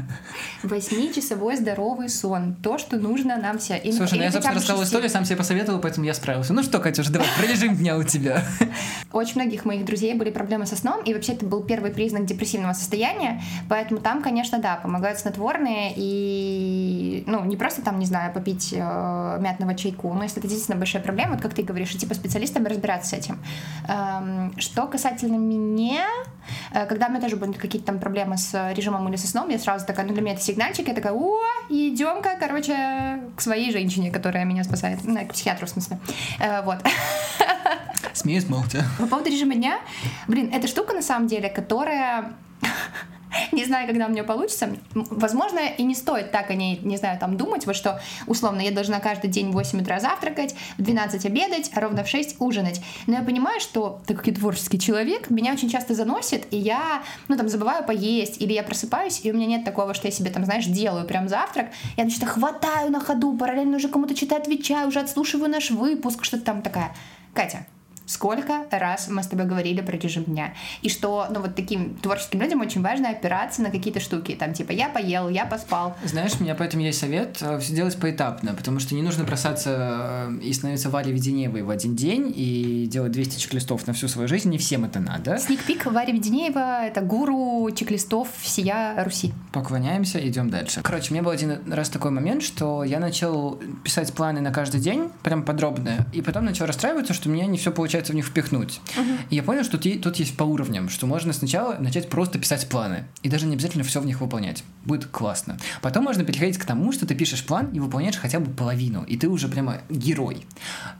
Восьмичасовой 0.64 1.58
здоровый 1.58 2.08
сон. 2.08 2.56
То, 2.64 2.78
что 2.78 2.93
нужно 2.98 3.38
нам 3.38 3.58
все. 3.58 3.78
Или- 3.78 3.92
Слушай, 3.92 4.12
ну 4.14 4.18
или 4.18 4.24
я, 4.24 4.28
хотя 4.30 4.34
собственно, 4.42 4.56
рассказал 4.56 4.78
шести. 4.78 4.90
историю, 4.90 5.10
сам 5.10 5.26
себе 5.26 5.36
посоветовал, 5.38 5.80
поэтому 5.80 6.06
я 6.06 6.14
справился. 6.14 6.54
Ну 6.54 6.64
что, 6.64 6.80
Катюш, 6.80 7.08
давай, 7.08 7.28
про 7.38 7.48
режим 7.48 7.76
дня 7.76 7.98
у 7.98 8.04
тебя. 8.04 8.44
Очень 9.12 9.42
многих 9.42 9.66
моих 9.66 9.86
друзей 9.86 10.14
были 10.16 10.30
проблемы 10.32 10.66
со 10.66 10.76
сном, 10.76 11.02
и 11.04 11.14
вообще 11.14 11.34
это 11.34 11.46
был 11.46 11.64
первый 11.64 11.92
признак 11.92 12.26
депрессивного 12.26 12.74
состояния, 12.74 13.42
поэтому 13.70 14.00
там, 14.02 14.22
конечно, 14.22 14.60
да, 14.60 14.76
помогают 14.78 15.20
снотворные, 15.20 15.94
и, 15.96 17.24
ну, 17.28 17.44
не 17.46 17.58
просто 17.58 17.82
там, 17.82 18.00
не 18.00 18.06
знаю, 18.06 18.34
попить 18.34 18.74
э, 18.74 19.38
мятного 19.40 19.76
чайку, 19.76 20.14
но 20.14 20.24
если 20.24 20.40
это 20.40 20.48
действительно 20.48 20.78
большая 20.78 21.02
проблема, 21.02 21.34
вот 21.34 21.42
как 21.42 21.54
ты 21.54 21.64
говоришь, 21.64 21.94
и 21.94 21.98
типа 21.98 22.14
специалистам 22.16 22.66
разбираться 22.66 23.10
с 23.10 23.14
этим. 23.14 23.40
Эм, 23.88 24.54
что 24.58 24.88
касательно 24.88 25.36
меня, 25.38 26.08
э, 26.74 26.86
когда 26.86 27.08
у 27.08 27.10
меня 27.12 27.22
тоже 27.22 27.36
были 27.36 27.54
какие-то 27.54 27.88
там 27.88 28.00
проблемы 28.00 28.38
с 28.38 28.74
режимом 28.76 29.08
или 29.10 29.16
со 29.16 29.28
сном, 29.28 29.50
я 29.50 29.60
сразу 29.60 29.86
такая, 29.86 30.06
ну, 30.06 30.14
для 30.14 30.22
меня 30.22 30.34
это 30.34 30.42
сигнальчик, 30.44 30.88
я 30.88 30.94
такая, 30.94 31.14
о, 31.14 31.38
идем-ка, 31.70 32.38
короче, 32.40 32.73
к 33.36 33.42
своей 33.42 33.72
женщине, 33.72 34.12
которая 34.12 34.46
меня 34.46 34.64
спасает, 34.64 35.00
ну, 35.04 35.26
к 35.26 35.34
психиатру, 35.34 35.68
в 35.68 35.70
смысле. 35.70 36.00
Э, 36.40 36.62
вот. 36.62 36.78
Смеюсь 38.14 38.48
молча. 38.48 38.86
По 39.00 39.08
поводу 39.08 39.30
режима 39.30 39.56
дня, 39.56 39.80
блин, 40.28 40.52
эта 40.54 40.68
штука 40.68 40.94
на 40.94 41.02
самом 41.02 41.28
деле, 41.28 41.50
которая 41.50 42.34
не 43.52 43.66
знаю, 43.66 43.88
когда 43.88 44.08
у 44.08 44.10
меня 44.10 44.24
получится. 44.24 44.70
Возможно, 44.94 45.60
и 45.60 45.84
не 45.84 45.96
стоит 45.96 46.32
так 46.32 46.50
о 46.50 46.56
ней, 46.56 46.80
не 46.84 46.98
знаю, 46.98 47.20
там 47.20 47.38
думать, 47.38 47.66
вот 47.66 47.76
что, 47.76 48.02
условно, 48.28 48.62
я 48.62 48.72
должна 48.72 49.00
каждый 49.00 49.30
день 49.30 49.52
в 49.52 49.54
8 49.54 49.82
утра 49.82 50.00
завтракать, 50.00 50.56
в 50.78 50.82
12 50.82 51.26
обедать, 51.26 51.72
а 51.74 51.80
ровно 51.80 52.04
в 52.04 52.08
6 52.08 52.38
ужинать. 52.40 52.82
Но 53.08 53.16
я 53.16 53.22
понимаю, 53.22 53.60
что, 53.60 54.02
так 54.06 54.18
как 54.18 54.28
я 54.28 54.34
творческий 54.34 54.80
человек, 54.80 55.30
меня 55.30 55.54
очень 55.54 55.70
часто 55.70 55.94
заносит, 55.96 56.46
и 56.52 56.58
я, 56.58 57.04
ну, 57.28 57.38
там, 57.38 57.50
забываю 57.50 57.84
поесть, 57.86 58.42
или 58.42 58.54
я 58.54 58.64
просыпаюсь, 58.64 59.22
и 59.24 59.32
у 59.32 59.36
меня 59.36 59.48
нет 59.48 59.66
такого, 59.66 59.94
что 59.94 60.08
я 60.08 60.12
себе, 60.12 60.32
там, 60.32 60.46
знаешь, 60.46 60.66
делаю 60.66 61.06
прям 61.06 61.28
завтрак, 61.28 61.68
я, 61.98 62.04
значит, 62.04 62.24
хватаю 62.24 62.92
на 62.92 63.00
ходу, 63.00 63.38
параллельно 63.38 63.78
уже 63.78 63.88
кому-то 63.88 64.16
что-то 64.16 64.38
отвечаю, 64.38 64.88
уже 64.88 65.00
отслушиваю 65.00 65.50
наш 65.50 65.72
выпуск, 65.72 66.24
что-то 66.24 66.44
там 66.44 66.62
такая. 66.62 66.96
Катя, 67.34 67.66
Сколько 68.06 68.66
раз 68.72 69.08
мы 69.08 69.24
с 69.24 69.28
тобой 69.28 69.46
говорили 69.46 69.82
про 69.82 69.98
режим 69.98 70.24
дня? 70.26 70.54
И 70.82 70.90
что, 70.90 71.28
ну, 71.30 71.40
вот 71.40 71.56
таким 71.56 71.96
творческим 71.96 72.42
людям 72.42 72.62
очень 72.62 72.82
важно 72.82 73.10
опираться 73.10 73.62
на 73.62 73.72
какие-то 73.72 74.00
штуки. 74.00 74.36
Там, 74.40 74.54
типа, 74.54 74.72
я 74.72 74.90
поел, 74.90 75.30
я 75.30 75.46
поспал. 75.46 75.96
Знаешь, 76.04 76.34
у 76.40 76.44
меня 76.44 76.56
поэтому 76.56 76.84
есть 76.84 77.00
совет 77.00 77.38
все 77.38 77.74
делать 77.74 77.98
поэтапно, 77.98 78.54
потому 78.54 78.80
что 78.80 78.96
не 78.96 79.02
нужно 79.02 79.24
бросаться 79.24 80.30
э, 80.30 80.40
и 80.44 80.54
становиться 80.54 80.90
Варей 80.90 81.14
Веденеевой 81.14 81.62
в 81.62 81.70
один 81.70 81.96
день 81.96 82.32
и 82.36 82.88
делать 82.90 83.12
200 83.12 83.40
чек-листов 83.40 83.88
на 83.88 83.94
всю 83.94 84.08
свою 84.08 84.28
жизнь. 84.28 84.50
Не 84.50 84.58
всем 84.58 84.86
это 84.86 85.00
надо. 85.00 85.38
Сникпик 85.38 85.86
Варя 85.86 86.14
Веденеева— 86.14 86.86
это 86.88 87.02
гуру 87.02 87.70
чек-листов 87.72 88.28
всея 88.42 89.02
Руси. 89.04 89.34
Поклоняемся, 89.52 90.26
идем 90.28 90.50
дальше. 90.50 90.82
Короче, 90.84 91.12
у 91.12 91.14
меня 91.14 91.24
был 91.24 91.32
один 91.32 91.72
раз 91.72 91.90
такой 91.90 92.12
момент, 92.12 92.44
что 92.44 92.84
я 92.84 93.00
начал 93.00 93.60
писать 93.84 94.14
планы 94.14 94.42
на 94.42 94.52
каждый 94.52 94.82
день, 94.82 95.10
прям 95.24 95.44
подробно, 95.44 96.06
и 96.12 96.22
потом 96.22 96.46
начал 96.46 96.66
расстраиваться, 96.66 97.14
что 97.14 97.30
у 97.30 97.32
меня 97.32 97.46
не 97.46 97.58
все 97.58 97.72
получается 97.94 98.14
в 98.14 98.16
них 98.16 98.26
впихнуть. 98.26 98.82
И 99.30 99.36
я 99.36 99.44
понял, 99.44 99.64
что 99.64 99.78
тут, 99.78 100.16
есть 100.16 100.36
по 100.36 100.44
уровням, 100.44 100.90
что 100.90 101.06
можно 101.06 101.32
сначала 101.32 101.78
начать 101.80 102.10
просто 102.10 102.40
писать 102.40 102.68
планы, 102.68 103.06
и 103.22 103.30
даже 103.30 103.46
не 103.46 103.54
обязательно 103.54 103.84
все 103.84 104.02
в 104.02 104.06
них 104.08 104.20
выполнять. 104.20 104.64
Будет 104.84 105.06
классно. 105.06 105.60
Потом 105.82 106.04
можно 106.04 106.24
переходить 106.24 106.58
к 106.58 106.66
тому, 106.66 106.92
что 106.92 107.06
ты 107.06 107.14
пишешь 107.14 107.46
план 107.46 107.70
и 107.72 107.80
выполняешь 107.80 108.18
хотя 108.18 108.40
бы 108.40 108.50
половину, 108.50 109.04
и 109.04 109.16
ты 109.16 109.30
уже 109.30 109.48
прямо 109.48 109.82
герой. 109.92 110.48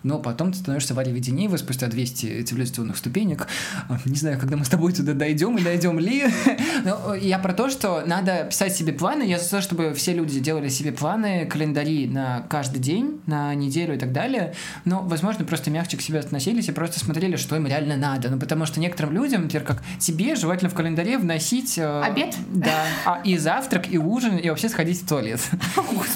Но 0.04 0.20
потом 0.20 0.52
ты 0.52 0.60
становишься 0.60 0.94
Варей 0.94 1.14
Веденеева 1.14 1.58
спустя 1.58 1.88
200 1.88 2.44
цивилизационных 2.44 2.96
ступенек. 2.96 3.48
А, 3.90 4.00
Не 4.06 4.16
знаю, 4.16 4.40
когда 4.40 4.56
мы 4.56 4.64
с 4.64 4.70
тобой 4.70 4.94
туда 4.94 5.14
дойдем 5.14 5.58
и 5.58 5.64
дойдем 5.64 5.98
ли. 5.98 6.26
Но 6.86 7.16
я 7.16 7.40
про 7.40 7.54
то, 7.54 7.72
что 7.72 8.04
надо 8.06 8.44
писать 8.44 8.76
себе 8.76 8.94
планы. 8.94 9.24
Я 9.24 9.40
за 9.40 9.50
то, 9.50 9.62
чтобы 9.62 9.96
все 9.96 10.14
люди 10.14 10.40
делали 10.40 10.70
себе 10.70 10.92
планы, 10.92 11.48
календари 11.48 12.08
на 12.08 12.42
каждый 12.50 12.80
день, 12.80 13.20
на 13.26 13.56
неделю 13.56 13.96
и 13.96 13.98
так 13.98 14.12
далее. 14.12 14.54
Но, 14.86 15.02
возможно, 15.02 15.44
просто 15.44 15.72
мягче 15.72 15.98
к 15.98 16.02
себе 16.02 16.20
относились 16.20 16.70
и 16.70 16.72
просто 16.72 16.83
просто 16.84 17.00
смотрели, 17.00 17.38
что 17.38 17.56
им 17.56 17.66
реально 17.66 17.96
надо. 17.96 18.30
Ну, 18.30 18.38
потому 18.38 18.66
что 18.66 18.82
некоторым 18.82 19.14
людям, 19.14 19.44
например, 19.44 19.66
как 19.66 19.82
тебе, 20.00 20.36
желательно 20.36 20.70
в 20.70 20.74
календаре 20.74 21.18
вносить... 21.18 21.78
Э, 21.78 22.02
Обед? 22.02 22.36
Да. 22.50 22.84
А, 23.06 23.22
и 23.24 23.38
завтрак, 23.38 23.90
и 23.90 23.98
ужин, 23.98 24.36
и 24.36 24.50
вообще 24.50 24.68
сходить 24.68 25.02
в 25.02 25.08
туалет. 25.08 25.40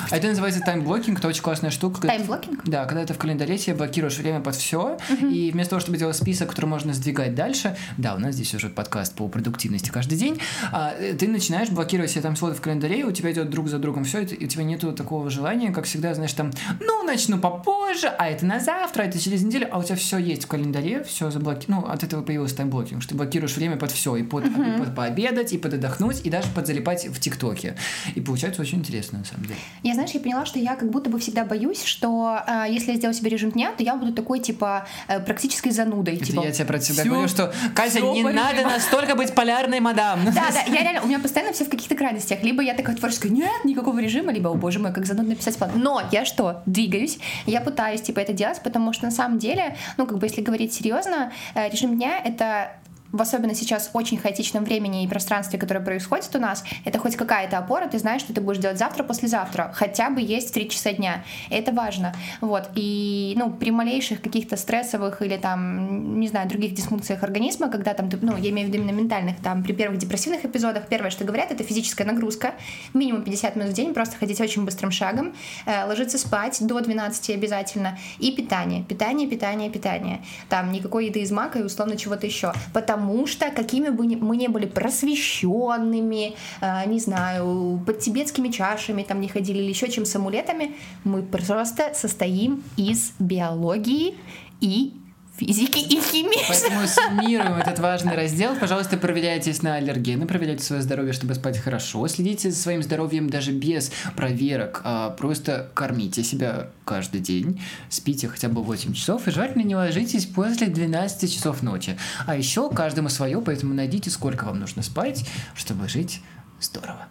А 0.09 0.17
это 0.17 0.27
называется 0.27 0.61
time 0.61 0.79
blocking, 0.79 1.19
это 1.19 1.27
очень 1.27 1.41
классная 1.41 1.69
штука. 1.69 2.07
Time 2.07 2.24
blocking? 2.24 2.63
Да, 2.65 2.85
когда 2.85 3.05
ты 3.05 3.13
в 3.13 3.17
календаре 3.17 3.57
себе 3.57 3.75
блокируешь 3.75 4.17
время 4.17 4.39
под 4.41 4.55
все, 4.55 4.97
и 5.21 5.51
вместо 5.51 5.71
того, 5.71 5.79
чтобы 5.79 5.97
делать 5.97 6.15
список, 6.15 6.49
который 6.49 6.65
можно 6.65 6.93
сдвигать 6.93 7.35
дальше, 7.35 7.75
да, 7.97 8.15
у 8.15 8.19
нас 8.19 8.35
здесь 8.35 8.53
уже 8.53 8.69
подкаст 8.69 9.15
по 9.15 9.27
продуктивности 9.27 9.89
каждый 9.89 10.17
день, 10.17 10.39
а, 10.71 10.93
ты 11.17 11.27
начинаешь 11.27 11.69
блокировать 11.69 12.11
себе 12.11 12.21
там 12.21 12.35
слоты 12.35 12.55
в 12.55 12.61
календаре, 12.61 13.05
у 13.05 13.11
тебя 13.11 13.31
идет 13.31 13.49
друг 13.49 13.67
за 13.67 13.79
другом 13.79 14.03
все, 14.03 14.21
и 14.21 14.45
у 14.45 14.47
тебя 14.47 14.63
нету 14.63 14.93
такого 14.93 15.29
желания, 15.29 15.71
как 15.71 15.85
всегда, 15.85 16.13
знаешь, 16.13 16.33
там, 16.33 16.51
ну, 16.79 17.03
начну 17.03 17.37
попозже, 17.37 18.07
а 18.07 18.27
это 18.27 18.45
на 18.45 18.59
завтра, 18.59 19.03
а 19.03 19.05
это 19.05 19.19
через 19.19 19.43
неделю, 19.43 19.67
а 19.71 19.79
у 19.79 19.83
тебя 19.83 19.95
все 19.95 20.17
есть 20.17 20.45
в 20.45 20.47
календаре, 20.57 21.03
все 21.03 21.29
заблокировано. 21.29 21.67
Ну, 21.67 21.87
от 21.87 22.03
этого 22.03 22.21
появился 22.21 22.57
time 22.57 22.71
blocking, 22.71 23.01
что 23.01 23.11
ты 23.11 23.15
блокируешь 23.15 23.55
время 23.55 23.77
под 23.77 23.91
все, 23.91 24.15
и 24.15 24.23
под, 24.23 24.45
и 24.45 24.49
под 24.49 24.95
пообедать, 24.95 25.53
и 25.53 25.57
под 25.57 25.73
отдохнуть, 25.73 26.25
и 26.25 26.29
даже 26.29 26.47
под 26.49 26.67
залипать 26.67 27.07
в 27.07 27.19
ТикТоке. 27.19 27.75
И 28.15 28.21
получается 28.21 28.61
очень 28.61 28.79
интересно, 28.79 29.19
на 29.19 29.25
самом 29.25 29.43
деле. 29.43 29.59
Я, 29.83 29.93
знаешь, 29.93 30.11
я 30.11 30.19
поняла, 30.19 30.45
что 30.45 30.59
я 30.59 30.75
как 30.75 30.89
будто 30.89 31.09
бы 31.09 31.19
всегда 31.19 31.45
боюсь, 31.45 31.83
что 31.83 32.39
э, 32.47 32.65
если 32.69 32.91
я 32.91 32.97
сделаю 32.97 33.13
себе 33.13 33.29
режим 33.29 33.51
дня, 33.51 33.71
то 33.77 33.83
я 33.83 33.95
буду 33.95 34.13
такой, 34.13 34.39
типа, 34.39 34.87
э, 35.07 35.19
практической 35.19 35.71
занудой. 35.71 36.15
Это 36.15 36.25
типа, 36.25 36.43
я 36.43 36.51
тебе 36.51 36.65
про 36.65 36.79
тебя 36.79 37.03
говорю, 37.03 37.27
что 37.27 37.53
Катя, 37.75 38.01
не 38.01 38.23
по 38.23 38.31
надо 38.31 38.63
настолько 38.63 39.15
быть 39.15 39.33
полярной, 39.35 39.79
мадам. 39.79 40.19
Да, 40.25 40.47
да, 40.51 40.61
я 40.67 40.81
реально, 40.81 41.01
у 41.03 41.07
меня 41.07 41.19
постоянно 41.19 41.53
все 41.53 41.65
в 41.65 41.69
каких-то 41.69 41.95
крайностях. 41.95 42.43
Либо 42.43 42.61
я 42.61 42.73
такая 42.73 42.95
творческая, 42.95 43.29
нет, 43.29 43.65
никакого 43.65 43.99
режима, 43.99 44.31
либо, 44.31 44.49
о 44.49 44.55
боже 44.55 44.79
мой, 44.79 44.93
как 44.93 45.05
занудно 45.05 45.35
писать 45.35 45.57
план. 45.57 45.71
Но 45.75 46.01
я 46.11 46.25
что, 46.25 46.61
двигаюсь, 46.65 47.19
я 47.45 47.61
пытаюсь, 47.61 48.01
типа, 48.01 48.19
это 48.19 48.33
делать, 48.33 48.61
потому 48.63 48.93
что 48.93 49.05
на 49.05 49.11
самом 49.11 49.39
деле, 49.39 49.75
ну, 49.97 50.05
как 50.05 50.17
бы, 50.17 50.25
если 50.25 50.41
говорить 50.47 50.73
серьезно, 50.73 51.31
э, 51.53 51.69
режим 51.69 51.95
дня— 51.95 52.19
это 52.23 52.71
в 53.11 53.21
особенно 53.21 53.55
сейчас 53.55 53.89
очень 53.93 54.17
хаотичном 54.17 54.63
времени 54.63 55.03
и 55.03 55.07
пространстве, 55.07 55.59
которое 55.59 55.79
происходит 55.79 56.35
у 56.35 56.39
нас, 56.39 56.63
это 56.85 56.99
хоть 56.99 57.15
какая-то 57.15 57.57
опора, 57.57 57.87
ты 57.87 57.99
знаешь, 57.99 58.21
что 58.21 58.33
ты 58.33 58.41
будешь 58.41 58.59
делать 58.59 58.77
завтра, 58.77 59.03
послезавтра, 59.03 59.71
хотя 59.73 60.09
бы 60.09 60.21
есть 60.21 60.49
в 60.49 60.53
3 60.53 60.69
часа 60.69 60.93
дня. 60.93 61.23
Это 61.49 61.71
важно. 61.71 62.13
Вот. 62.41 62.69
И, 62.75 63.33
ну, 63.37 63.51
при 63.51 63.71
малейших 63.71 64.21
каких-то 64.21 64.57
стрессовых 64.57 65.21
или 65.21 65.37
там, 65.37 66.19
не 66.19 66.27
знаю, 66.27 66.49
других 66.49 66.73
дисфункциях 66.73 67.23
организма, 67.23 67.69
когда 67.69 67.93
там, 67.93 68.09
ну, 68.21 68.37
я 68.37 68.49
имею 68.49 68.67
в 68.67 68.71
виду 68.71 68.83
именно 68.83 68.95
ментальных, 68.95 69.37
там, 69.41 69.63
при 69.63 69.73
первых 69.73 69.99
депрессивных 69.99 70.45
эпизодах, 70.45 70.87
первое, 70.87 71.09
что 71.09 71.23
говорят, 71.23 71.51
это 71.51 71.63
физическая 71.63 72.05
нагрузка, 72.05 72.53
минимум 72.93 73.23
50 73.23 73.55
минут 73.55 73.71
в 73.71 73.73
день, 73.73 73.93
просто 73.93 74.17
ходить 74.17 74.39
очень 74.41 74.65
быстрым 74.65 74.91
шагом, 74.91 75.33
э, 75.65 75.85
ложиться 75.85 76.17
спать 76.17 76.57
до 76.61 76.79
12 76.79 77.29
обязательно, 77.31 77.97
и 78.19 78.31
питание, 78.31 78.83
питание, 78.83 79.27
питание, 79.27 79.69
питание. 79.69 80.21
Там 80.49 80.71
никакой 80.71 81.07
еды 81.07 81.21
из 81.21 81.31
мака 81.31 81.59
и 81.59 81.63
условно 81.63 81.97
чего-то 81.97 82.25
еще. 82.25 82.53
Потому 82.73 82.96
что 83.27 83.51
какими 83.51 83.89
бы 83.89 84.03
мы 84.03 84.37
не 84.37 84.47
были 84.47 84.65
просвещенными, 84.65 86.35
э, 86.61 86.87
не 86.87 86.99
знаю, 86.99 87.81
под 87.85 87.99
тибетскими 87.99 88.49
чашами 88.49 89.03
там 89.03 89.21
не 89.21 89.27
ходили 89.27 89.59
или 89.59 89.69
еще 89.69 89.89
чем 89.89 90.05
с 90.05 90.15
амулетами, 90.15 90.75
мы 91.03 91.23
просто 91.23 91.93
состоим 91.93 92.63
из 92.77 93.13
биологии 93.19 94.15
и 94.61 94.93
физики 95.37 95.79
и 95.79 96.01
химии. 96.01 96.43
Поэтому 96.47 96.87
суммируем 96.87 97.53
этот 97.53 97.79
важный 97.79 98.15
раздел. 98.15 98.55
Пожалуйста, 98.55 98.97
проверяйтесь 98.97 99.61
на 99.61 99.75
аллергены, 99.75 100.25
проверяйте 100.25 100.63
свое 100.63 100.81
здоровье, 100.81 101.13
чтобы 101.13 101.35
спать 101.35 101.57
хорошо. 101.57 102.07
Следите 102.07 102.51
за 102.51 102.57
своим 102.57 102.81
здоровьем 102.83 103.29
даже 103.29 103.51
без 103.51 103.91
проверок. 104.15 104.81
а 104.83 105.11
просто 105.11 105.69
кормите 105.73 106.23
себя 106.23 106.69
каждый 106.85 107.21
день. 107.21 107.61
Спите 107.89 108.27
хотя 108.27 108.49
бы 108.49 108.63
8 108.63 108.93
часов. 108.93 109.27
И 109.27 109.31
желательно 109.31 109.63
не 109.63 109.75
ложитесь 109.75 110.25
после 110.25 110.67
12 110.67 111.33
часов 111.33 111.61
ночи. 111.61 111.97
А 112.25 112.35
еще 112.35 112.69
каждому 112.69 113.09
свое, 113.09 113.39
поэтому 113.41 113.73
найдите, 113.73 114.09
сколько 114.09 114.45
вам 114.45 114.59
нужно 114.59 114.81
спать, 114.81 115.25
чтобы 115.55 115.87
жить 115.87 116.21
здорово. 116.59 117.07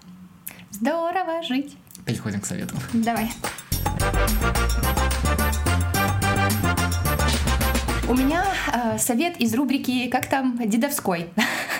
Здорово 0.70 1.42
жить. 1.42 1.76
Переходим 2.04 2.40
к 2.40 2.46
советам. 2.46 2.78
Давай. 2.92 3.30
У 8.08 8.14
меня 8.14 8.44
э, 8.72 8.98
совет 8.98 9.36
из 9.38 9.52
рубрики 9.52 10.06
«Как 10.06 10.26
там 10.26 10.60
дедовской?» 10.64 11.26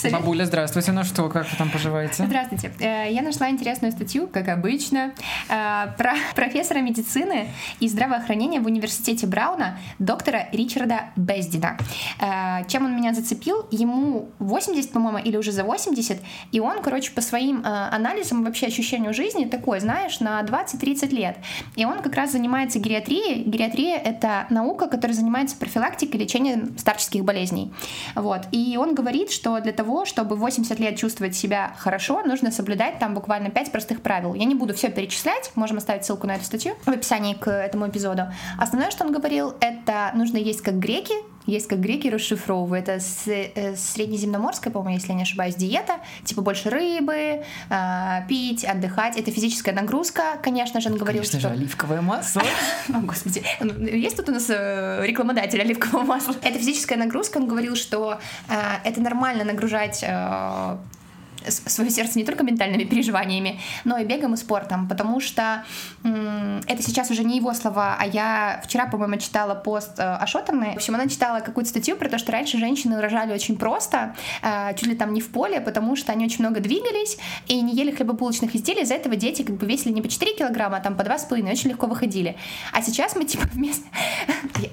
Совет- 0.00 0.18
Бабуля, 0.18 0.44
здравствуйте. 0.46 0.92
Ну 0.92 1.04
что, 1.04 1.28
как 1.28 1.50
вы 1.50 1.56
там 1.58 1.68
поживаете? 1.70 2.24
Здравствуйте. 2.24 2.72
Э, 2.80 3.12
Я 3.12 3.22
нашла 3.22 3.50
интересную 3.50 3.92
статью, 3.92 4.28
как 4.28 4.48
обычно, 4.48 5.12
э, 5.48 5.86
про 5.98 6.14
профессора 6.34 6.78
медицины 6.78 7.48
и 7.80 7.88
здравоохранения 7.88 8.60
в 8.60 8.66
университете 8.66 9.26
Брауна, 9.26 9.78
доктора 9.98 10.48
Ричарда 10.52 11.10
Бездина. 11.16 11.76
Э, 12.18 12.64
Чем 12.68 12.86
он 12.86 12.96
меня 12.96 13.12
зацепил? 13.12 13.66
Ему 13.70 14.30
80, 14.38 14.90
по-моему, 14.92 15.18
или 15.18 15.36
уже 15.36 15.52
за 15.52 15.64
80, 15.64 16.18
и 16.52 16.60
он, 16.60 16.80
короче, 16.82 17.12
по 17.12 17.20
своим 17.20 17.62
анализам, 17.64 18.44
вообще 18.44 18.66
ощущению 18.66 19.12
жизни 19.12 19.44
такой, 19.44 19.80
знаешь, 19.80 20.20
на 20.20 20.40
20-30 20.42 21.10
лет. 21.10 21.36
И 21.76 21.84
он 21.84 22.00
как 22.00 22.14
раз 22.14 22.32
занимается 22.32 22.78
гериатрией. 22.78 23.42
Гериатрия— 23.44 23.96
это 24.04 24.46
наука, 24.50 24.86
которая 24.86 25.14
занимается 25.16 25.56
профилактикой 25.56 26.18
и 26.20 26.22
лечением 26.22 26.78
старческих 26.78 27.24
болезней. 27.24 27.72
Вот. 28.14 28.42
И 28.52 28.76
он 28.78 28.94
говорит, 28.94 29.30
что 29.30 29.60
для 29.60 29.72
того, 29.72 29.89
чтобы 30.04 30.36
в 30.36 30.40
80 30.40 30.78
лет 30.78 30.96
чувствовать 30.96 31.34
себя 31.34 31.74
хорошо, 31.78 32.22
нужно 32.22 32.50
соблюдать 32.50 32.98
там 32.98 33.14
буквально 33.14 33.50
5 33.50 33.72
простых 33.72 34.02
правил. 34.02 34.34
Я 34.34 34.44
не 34.44 34.54
буду 34.54 34.74
все 34.74 34.88
перечислять, 34.88 35.52
можем 35.54 35.78
оставить 35.78 36.04
ссылку 36.04 36.26
на 36.26 36.36
эту 36.36 36.44
статью 36.44 36.74
в 36.84 36.88
описании 36.88 37.34
к 37.34 37.50
этому 37.50 37.88
эпизоду. 37.88 38.22
Основное, 38.58 38.90
что 38.90 39.04
он 39.04 39.12
говорил, 39.12 39.54
это 39.60 40.10
нужно 40.14 40.36
есть 40.36 40.62
как 40.62 40.78
греки, 40.78 41.14
есть 41.46 41.68
как 41.68 41.80
греки 41.80 42.08
расшифровывают. 42.08 42.88
Это 42.88 43.02
э, 43.26 43.76
среднеземноморская, 43.76 44.72
по-моему, 44.72 44.96
если 44.96 45.08
я 45.08 45.14
не 45.14 45.22
ошибаюсь, 45.22 45.54
диета. 45.54 46.00
Типа 46.24 46.42
больше 46.42 46.70
рыбы, 46.70 47.42
а, 47.68 48.22
пить, 48.28 48.64
отдыхать. 48.64 49.16
Это 49.16 49.30
физическая 49.30 49.74
нагрузка, 49.74 50.38
конечно 50.42 50.80
же, 50.80 50.90
он 50.90 50.96
говорил, 50.96 51.22
Конечно 51.22 51.40
что... 51.40 51.48
же, 51.48 51.54
оливковое 51.54 52.00
масло. 52.00 52.42
О, 52.88 53.00
господи. 53.00 53.42
Есть 53.92 54.16
тут 54.16 54.28
у 54.28 54.32
нас 54.32 54.46
э, 54.48 55.04
рекламодатель 55.06 55.60
оливкового 55.60 56.04
масла? 56.04 56.34
Это 56.42 56.58
физическая 56.58 56.98
нагрузка. 56.98 57.38
Он 57.38 57.48
говорил, 57.48 57.76
что 57.76 58.18
э, 58.48 58.54
это 58.84 59.00
нормально 59.00 59.44
нагружать 59.44 60.04
свое 61.48 61.90
сердце 61.90 62.18
не 62.18 62.24
только 62.24 62.44
ментальными 62.44 62.84
переживаниями, 62.84 63.60
но 63.84 63.98
и 63.98 64.04
бегом 64.04 64.34
и 64.34 64.36
спортом, 64.36 64.88
потому 64.88 65.20
что 65.20 65.64
это 66.02 66.82
сейчас 66.82 67.10
уже 67.10 67.24
не 67.24 67.36
его 67.36 67.52
слова, 67.54 67.96
а 67.98 68.06
я 68.06 68.60
вчера, 68.64 68.86
по-моему, 68.86 69.16
читала 69.16 69.54
пост 69.54 69.98
э, 69.98 70.02
Ашотовны. 70.02 70.72
В 70.72 70.76
общем, 70.76 70.94
она 70.94 71.08
читала 71.08 71.40
какую-то 71.40 71.70
статью 71.70 71.96
про 71.96 72.08
то, 72.08 72.18
что 72.18 72.32
раньше 72.32 72.58
женщины 72.58 73.00
рожали 73.00 73.32
очень 73.32 73.56
просто, 73.56 74.14
э, 74.42 74.74
чуть 74.76 74.88
ли 74.88 74.94
там 74.94 75.12
не 75.12 75.20
в 75.20 75.30
поле, 75.30 75.60
потому 75.60 75.96
что 75.96 76.12
они 76.12 76.24
очень 76.24 76.44
много 76.44 76.60
двигались 76.60 77.18
и 77.48 77.60
не 77.60 77.74
ели 77.74 77.90
хлебобулочных 77.90 78.54
изделий, 78.54 78.82
из-за 78.82 78.94
этого 78.94 79.16
дети 79.16 79.42
как 79.42 79.56
бы 79.56 79.66
весили 79.66 79.92
не 79.92 80.02
по 80.02 80.08
4 80.08 80.36
килограмма, 80.36 80.78
а 80.78 80.80
там 80.80 80.96
по 80.96 81.02
2,5, 81.02 81.50
очень 81.50 81.70
легко 81.70 81.86
выходили. 81.86 82.36
А 82.72 82.82
сейчас 82.82 83.16
мы 83.16 83.24
типа 83.24 83.44
вместо... 83.52 83.84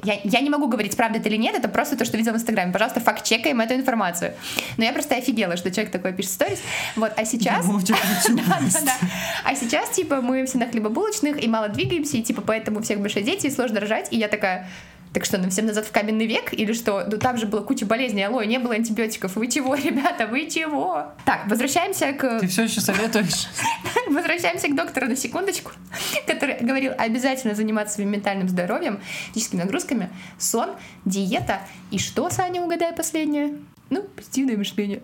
Я, 0.04 0.20
я 0.24 0.42
не 0.42 0.50
могу 0.50 0.68
говорить, 0.68 0.96
правда 0.96 1.20
это 1.20 1.30
или 1.30 1.38
нет, 1.38 1.56
это 1.56 1.68
просто 1.70 1.98
то, 1.98 2.06
что 2.06 2.18
видела 2.18 2.34
в 2.34 2.38
Инстаграме. 2.38 2.72
Пожалуйста, 2.72 3.00
факт-чекаем 3.00 3.60
эту 3.62 3.76
информацию. 3.76 4.34
Но 4.78 4.84
я 4.84 4.94
просто 4.94 5.16
офигела, 5.16 5.58
что 5.58 5.72
человек 5.72 5.92
такой 5.92 6.14
пишет 6.14 6.32
сторис. 6.58 6.96
Вот, 6.96 7.14
а 7.16 7.26
сейчас... 7.26 7.66
А 9.44 9.56
сейчас, 9.56 9.90
типа, 9.92 10.22
мы 10.22 10.46
все 10.46 10.58
на 10.58 10.68
хлебобулочных 10.68 11.42
и 11.42 11.48
мало 11.48 11.70
двигаемся, 11.70 12.18
и, 12.18 12.22
типа, 12.22 12.42
поэтому 12.42 12.80
у 12.80 12.82
всех 12.82 13.00
большие 13.00 13.24
дети, 13.24 13.48
и 13.48 13.52
сложно 13.52 13.80
рожать. 13.80 14.08
И 14.12 14.18
я 14.18 14.28
такая, 14.28 14.70
так 15.14 15.24
что, 15.26 15.38
нам 15.38 15.50
всем 15.50 15.66
назад 15.66 15.86
в 15.86 15.92
каменный 15.92 16.26
век? 16.26 16.54
Или 16.54 16.74
что? 16.74 17.06
Ну 17.10 17.18
там 17.18 17.38
же 17.38 17.48
была 17.48 17.62
куча 17.62 17.86
болезней, 17.86 18.24
алло, 18.24 18.44
не 18.44 18.60
было 18.60 18.74
антибиотиков. 18.76 19.36
Вы 19.36 19.48
чего, 19.48 19.76
ребята, 19.76 20.28
вы 20.28 20.50
чего? 20.50 21.06
Так, 21.26 21.48
возвращаемся 21.48 22.12
к... 22.14 22.40
Ты 22.42 22.48
все 22.48 22.64
еще 22.64 22.82
советуешь? 22.82 23.48
Возвращаемся 24.08 24.68
к 24.68 24.76
доктору 24.76 25.08
на 25.08 25.16
секундочку, 25.16 25.72
который 26.26 26.58
говорил 26.60 26.94
обязательно 26.98 27.56
заниматься 27.56 27.96
своим 27.96 28.12
ментальным 28.12 28.50
здоровьем, 28.50 29.00
физическими 29.34 29.62
нагрузками, 29.62 30.10
сон, 30.38 30.70
диета 31.06 31.62
и 31.92 32.00
что, 32.00 32.30
Саня, 32.30 32.62
угадай 32.62 32.94
последнее? 32.94 33.56
Ну, 33.90 34.04
позитивное 34.04 34.58
мышление. 34.58 35.02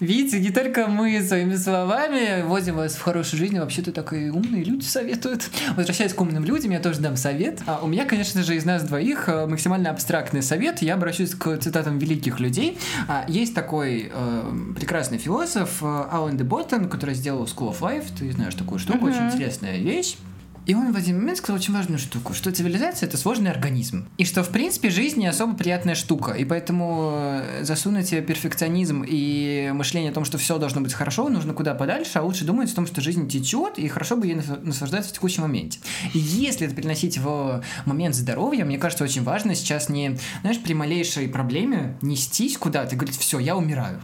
Видите, 0.00 0.40
не 0.40 0.50
только 0.50 0.86
мы 0.86 1.22
своими 1.22 1.56
словами 1.56 2.42
возим 2.42 2.76
вас 2.76 2.94
в 2.94 3.02
хорошую 3.02 3.38
жизнь, 3.38 3.58
а 3.58 3.60
вообще-то 3.60 3.92
так 3.92 4.14
и 4.14 4.30
умные 4.30 4.64
люди 4.64 4.84
советуют. 4.84 5.50
Возвращаясь 5.76 6.14
к 6.14 6.20
умным 6.20 6.42
людям, 6.44 6.72
я 6.72 6.80
тоже 6.80 7.00
дам 7.00 7.16
совет. 7.16 7.60
А 7.66 7.80
у 7.82 7.86
меня, 7.86 8.06
конечно 8.06 8.42
же, 8.42 8.56
из 8.56 8.64
нас 8.64 8.82
двоих 8.82 9.28
э, 9.28 9.46
максимально 9.46 9.90
абстрактный 9.90 10.42
совет. 10.42 10.80
Я 10.80 10.94
обращусь 10.94 11.34
к 11.34 11.58
цитатам 11.58 11.98
великих 11.98 12.40
людей. 12.40 12.78
А, 13.08 13.24
Есть 13.28 13.54
такой 13.54 14.10
э, 14.12 14.52
прекрасный 14.74 15.18
философ 15.18 15.82
э, 15.82 16.04
Алан 16.10 16.38
де 16.38 16.44
Боттон, 16.44 16.88
который 16.88 17.14
сделал 17.14 17.44
School 17.44 17.76
of 17.76 17.80
Life. 17.80 18.06
Ты 18.18 18.32
знаешь 18.32 18.54
такую 18.54 18.78
штуку, 18.78 19.06
очень 19.06 19.26
интересная 19.26 19.78
вещь. 19.78 20.16
И 20.66 20.74
он 20.74 20.92
в 20.92 20.96
один 20.96 21.18
момент 21.18 21.38
сказал 21.38 21.58
очень 21.58 21.74
важную 21.74 21.98
штуку, 21.98 22.34
что 22.34 22.52
цивилизация— 22.52 23.06
это 23.08 23.16
сложный 23.16 23.50
организм. 23.50 24.08
И 24.18 24.24
что, 24.24 24.42
в 24.42 24.50
принципе, 24.50 24.90
жизнь 24.90 25.18
не 25.20 25.26
особо 25.26 25.56
приятная 25.56 25.94
штука. 25.94 26.32
И 26.32 26.44
поэтому 26.44 27.12
э, 27.14 27.64
засунуть 27.64 28.10
перфекционизм 28.10 29.04
и 29.06 29.70
мышление 29.72 30.10
о 30.10 30.14
том, 30.14 30.24
что 30.24 30.38
все 30.38 30.58
должно 30.58 30.80
быть 30.80 30.92
хорошо, 30.92 31.28
нужно 31.28 31.54
куда 31.54 31.74
подальше, 31.74 32.18
а 32.18 32.22
лучше 32.22 32.44
думать 32.44 32.70
о 32.72 32.74
том, 32.74 32.86
что 32.86 33.00
жизнь 33.00 33.28
течет, 33.28 33.78
и 33.78 33.88
хорошо 33.88 34.16
бы 34.16 34.26
ей 34.26 34.34
наслаждаться 34.34 35.10
в 35.10 35.12
текущем 35.12 35.42
моменте. 35.42 35.80
И 36.12 36.18
если 36.18 36.66
это 36.66 36.76
переносить 36.76 37.18
в 37.18 37.62
момент 37.86 38.14
здоровья, 38.14 38.64
мне 38.64 38.78
кажется, 38.78 39.04
очень 39.04 39.22
важно 39.22 39.54
сейчас 39.54 39.88
не, 39.88 40.18
знаешь, 40.42 40.60
при 40.60 40.74
малейшей 40.74 41.28
проблеме 41.28 41.96
нестись 42.02 42.58
куда-то 42.58 42.94
и 42.94 42.98
говорить, 42.98 43.18
все, 43.18 43.38
я 43.38 43.56
умираю. 43.56 44.00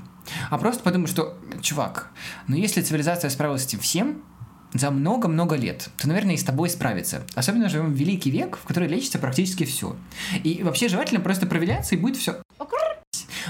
А 0.50 0.58
просто 0.58 0.82
подумать, 0.82 1.10
что, 1.10 1.38
чувак, 1.60 2.10
ну 2.48 2.56
если 2.56 2.80
цивилизация 2.80 3.30
справилась 3.30 3.62
с 3.62 3.66
этим 3.66 3.78
всем, 3.80 4.22
за 4.74 4.90
много-много 4.90 5.57
лет, 5.57 5.88
то, 5.98 6.09
наверное, 6.09 6.35
и 6.35 6.38
с 6.38 6.44
тобой 6.44 6.68
справится. 6.68 7.22
Особенно 7.35 7.68
живем 7.68 7.92
в 7.92 7.96
великий 7.96 8.31
век, 8.31 8.57
в 8.57 8.66
который 8.66 8.88
лечится 8.88 9.18
практически 9.18 9.64
все. 9.64 9.96
И 10.44 10.62
вообще 10.62 10.88
желательно 10.88 11.20
просто 11.20 11.46
проверяться, 11.46 11.94
и 11.94 11.98
будет 11.98 12.16
все. 12.16 12.37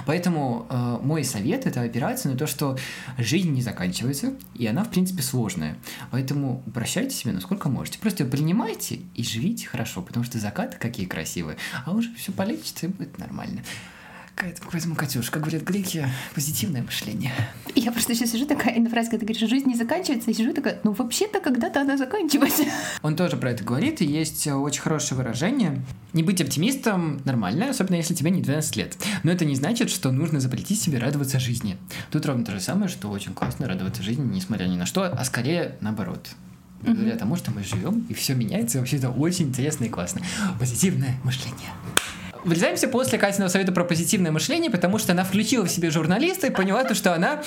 Поэтому 0.05 0.67
э, 0.69 0.99
мой 1.03 1.25
совет 1.25 1.67
это 1.67 1.83
опираться 1.83 2.29
на 2.29 2.37
то, 2.37 2.47
что 2.47 2.77
жизнь 3.19 3.51
не 3.51 3.63
заканчивается, 3.63 4.35
и 4.55 4.67
она, 4.67 4.85
в 4.85 4.91
принципе, 4.91 5.23
сложная. 5.23 5.77
Поэтому 6.11 6.63
упрощайте 6.67 7.15
себе 7.15 7.33
насколько 7.33 7.69
можете. 7.69 7.99
Просто 7.99 8.25
принимайте 8.25 9.01
и 9.15 9.23
живите 9.25 9.67
хорошо, 9.67 10.03
потому 10.03 10.25
что 10.25 10.39
закаты 10.39 10.77
какие 10.79 11.07
красивые, 11.07 11.57
а 11.85 11.93
уже 11.93 12.15
все 12.15 12.33
полечится 12.33 12.87
и 12.87 12.89
будет 12.91 13.19
нормально. 13.19 13.63
Поэтому, 14.37 14.95
Катюш, 14.95 15.31
как 15.31 15.43
говорят 15.43 15.63
греки, 15.63 16.07
позитивное 16.35 16.83
мышление. 16.83 17.33
Я 17.75 17.91
просто 17.91 18.15
сейчас 18.15 18.33
сижу 18.33 18.45
такая, 18.45 18.75
и 18.75 18.81
на 18.81 18.91
фразе, 18.91 19.11
когда 19.11 19.21
ты 19.21 19.33
говоришь, 19.33 19.49
жизнь 19.49 19.67
не 19.67 19.75
заканчивается, 19.75 20.31
я 20.31 20.37
сижу 20.37 20.53
такая, 20.53 20.79
ну 20.85 20.93
вообще-то 20.93 21.41
когда-то 21.41 21.81
она 21.81 21.97
заканчивается. 21.97 22.65
Он 23.03 23.17
тоже 23.17 23.39
про 23.39 23.53
это 23.53 23.65
говорит, 23.65 24.03
и 24.03 24.05
есть 24.05 24.47
очень 24.47 24.83
хорошее 24.83 25.17
выражение. 25.17 25.83
Не 26.13 26.23
быть 26.23 26.41
оптимистом 26.43 27.23
нормально, 27.25 27.71
особенно 27.71 27.97
если 27.97 28.13
тебе 28.15 28.31
не 28.31 28.43
12 28.43 28.77
лет. 28.77 28.97
Но 29.23 29.33
это 29.33 29.47
не 29.47 29.55
значит, 29.55 29.89
что 29.89 30.13
нужно 30.13 30.39
запретить 30.39 30.81
себе 30.83 30.99
радоваться 30.99 31.41
жизни. 31.41 31.79
Тут 32.11 32.27
ровно 32.27 32.45
то 32.45 32.53
же 32.53 32.61
самое, 32.61 32.89
что 32.89 33.09
очень 33.09 33.33
классно 33.33 33.67
радоваться 33.67 34.03
жизни, 34.03 34.25
несмотря 34.35 34.67
ни 34.67 34.77
на 34.77 34.85
что, 34.85 35.05
а 35.05 35.25
скорее 35.25 35.77
наоборот. 35.81 36.29
Благодаря 36.83 37.15
mm-hmm. 37.15 37.19
тому, 37.19 37.37
что 37.37 37.51
мы 37.53 37.65
живем, 37.65 38.05
и 38.11 38.15
все 38.15 38.35
меняется, 38.35 38.77
и 38.77 38.81
вообще 38.81 38.99
это 38.99 39.09
очень 39.09 39.47
интересно 39.47 39.87
и 39.87 39.89
классно. 39.89 40.21
Позитивное 40.59 41.17
мышление 41.25 41.71
врезаемся 42.47 42.89
после 42.89 43.19
Катиного 43.19 43.49
совета 43.49 43.73
про 43.73 43.85
позитивное 43.85 44.31
мышление, 44.31 44.71
потому 44.71 44.99
что 44.99 45.13
она 45.13 45.25
включила 45.25 45.67
в 45.67 45.71
себе 45.71 45.91
журналиста 45.91 46.47
и 46.47 46.51
поняла 46.51 46.85
то, 46.85 46.95
что 46.95 47.15
она 47.15 47.43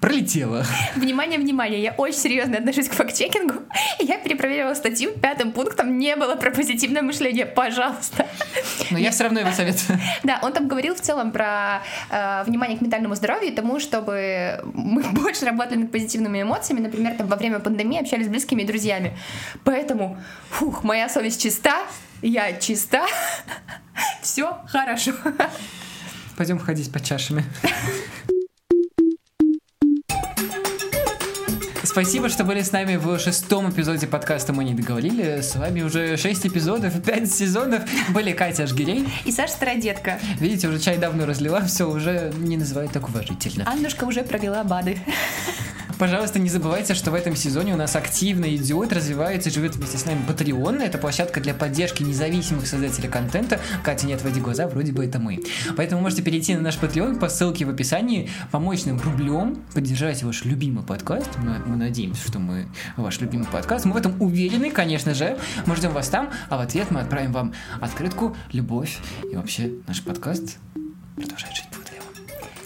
пролетела. 0.00 0.64
Внимание, 0.96 1.38
внимание, 1.38 1.80
я 1.82 1.92
очень 1.92 2.18
серьезно 2.18 2.58
отношусь 2.58 2.88
к 2.88 2.92
факт-чекингу. 2.92 3.62
Я 3.98 4.18
перепроверила 4.18 4.74
статью, 4.74 5.12
пятым 5.12 5.52
пунктом 5.52 5.98
не 5.98 6.16
было 6.16 6.34
про 6.34 6.50
позитивное 6.50 7.02
мышление, 7.02 7.46
пожалуйста. 7.46 8.26
Но 8.90 8.98
я 8.98 9.10
все 9.10 9.24
равно 9.24 9.40
его 9.40 9.52
советую. 9.52 9.98
Да, 10.22 10.38
он 10.42 10.52
там 10.52 10.68
говорил 10.68 10.94
в 10.94 11.00
целом 11.00 11.30
про 11.30 11.82
э, 12.10 12.44
внимание 12.44 12.78
к 12.78 12.80
ментальному 12.80 13.14
здоровью 13.14 13.52
и 13.52 13.54
тому, 13.54 13.78
чтобы 13.78 14.60
мы 14.74 15.02
больше 15.12 15.44
работали 15.44 15.78
над 15.78 15.92
позитивными 15.92 16.42
эмоциями, 16.42 16.80
например, 16.80 17.14
там 17.16 17.26
во 17.26 17.36
время 17.36 17.60
пандемии 17.60 18.00
общались 18.00 18.26
с 18.26 18.28
близкими 18.28 18.62
и 18.62 18.66
друзьями. 18.66 19.16
Поэтому, 19.64 20.18
фух, 20.50 20.82
моя 20.82 21.08
совесть 21.08 21.42
чиста, 21.42 21.76
я 22.22 22.52
чиста, 22.54 23.06
все 24.22 24.58
хорошо. 24.66 25.12
Пойдем 26.36 26.58
ходить 26.58 26.92
по 26.92 27.00
чашами. 27.00 27.44
Спасибо, 31.82 32.28
что 32.28 32.44
были 32.44 32.62
с 32.62 32.70
нами 32.70 32.94
в 32.94 33.18
шестом 33.18 33.68
эпизоде 33.68 34.06
подкаста 34.06 34.52
«Мы 34.52 34.62
не 34.62 34.74
договорили». 34.74 35.40
С 35.40 35.56
вами 35.56 35.82
уже 35.82 36.16
шесть 36.16 36.46
эпизодов 36.46 36.94
и 36.96 37.00
пять 37.00 37.28
сезонов 37.32 37.82
были 38.10 38.30
Катя 38.32 38.62
Ажгирей. 38.62 39.08
И 39.24 39.32
Саша 39.32 39.54
Стародетка. 39.54 40.20
Видите, 40.38 40.68
уже 40.68 40.78
чай 40.78 40.98
давно 40.98 41.26
разлила, 41.26 41.64
все, 41.64 41.90
уже 41.90 42.32
не 42.38 42.56
называют 42.56 42.92
так 42.92 43.08
уважительно. 43.08 43.68
Аннушка 43.68 44.04
уже 44.04 44.22
провела 44.22 44.62
БАДы. 44.62 44.98
Пожалуйста, 46.00 46.38
не 46.38 46.48
забывайте, 46.48 46.94
что 46.94 47.10
в 47.10 47.14
этом 47.14 47.36
сезоне 47.36 47.74
у 47.74 47.76
нас 47.76 47.94
активно 47.94 48.46
идет, 48.56 48.90
развивается 48.90 49.50
и 49.50 49.52
живет 49.52 49.76
вместе 49.76 49.98
с 49.98 50.06
нами 50.06 50.24
Patreon. 50.26 50.82
Это 50.82 50.96
площадка 50.96 51.42
для 51.42 51.52
поддержки 51.52 52.02
независимых 52.02 52.66
создателей 52.66 53.10
контента. 53.10 53.60
Катя, 53.84 54.06
не 54.06 54.14
отводи 54.14 54.40
глаза, 54.40 54.66
вроде 54.66 54.92
бы 54.92 55.04
это 55.04 55.18
мы. 55.18 55.42
Поэтому 55.76 56.00
можете 56.00 56.22
перейти 56.22 56.54
на 56.54 56.62
наш 56.62 56.78
Patreon 56.78 57.18
по 57.18 57.28
ссылке 57.28 57.66
в 57.66 57.68
описании, 57.68 58.30
помочь 58.50 58.86
нам 58.86 58.98
рублем, 58.98 59.62
поддержать 59.74 60.22
ваш 60.22 60.46
любимый 60.46 60.82
подкаст. 60.82 61.28
Мы, 61.36 61.58
мы 61.66 61.76
надеемся, 61.76 62.26
что 62.26 62.38
мы 62.38 62.66
ваш 62.96 63.20
любимый 63.20 63.48
подкаст. 63.48 63.84
Мы 63.84 63.92
в 63.92 63.96
этом 63.98 64.22
уверены, 64.22 64.70
конечно 64.70 65.12
же. 65.12 65.36
Мы 65.66 65.76
ждем 65.76 65.92
вас 65.92 66.08
там, 66.08 66.30
а 66.48 66.56
в 66.56 66.60
ответ 66.62 66.90
мы 66.90 67.00
отправим 67.00 67.34
вам 67.34 67.52
открытку, 67.78 68.34
любовь 68.52 68.96
и 69.30 69.36
вообще 69.36 69.70
наш 69.86 70.02
подкаст 70.02 70.56
продолжает 71.14 71.54
жить. 71.54 71.59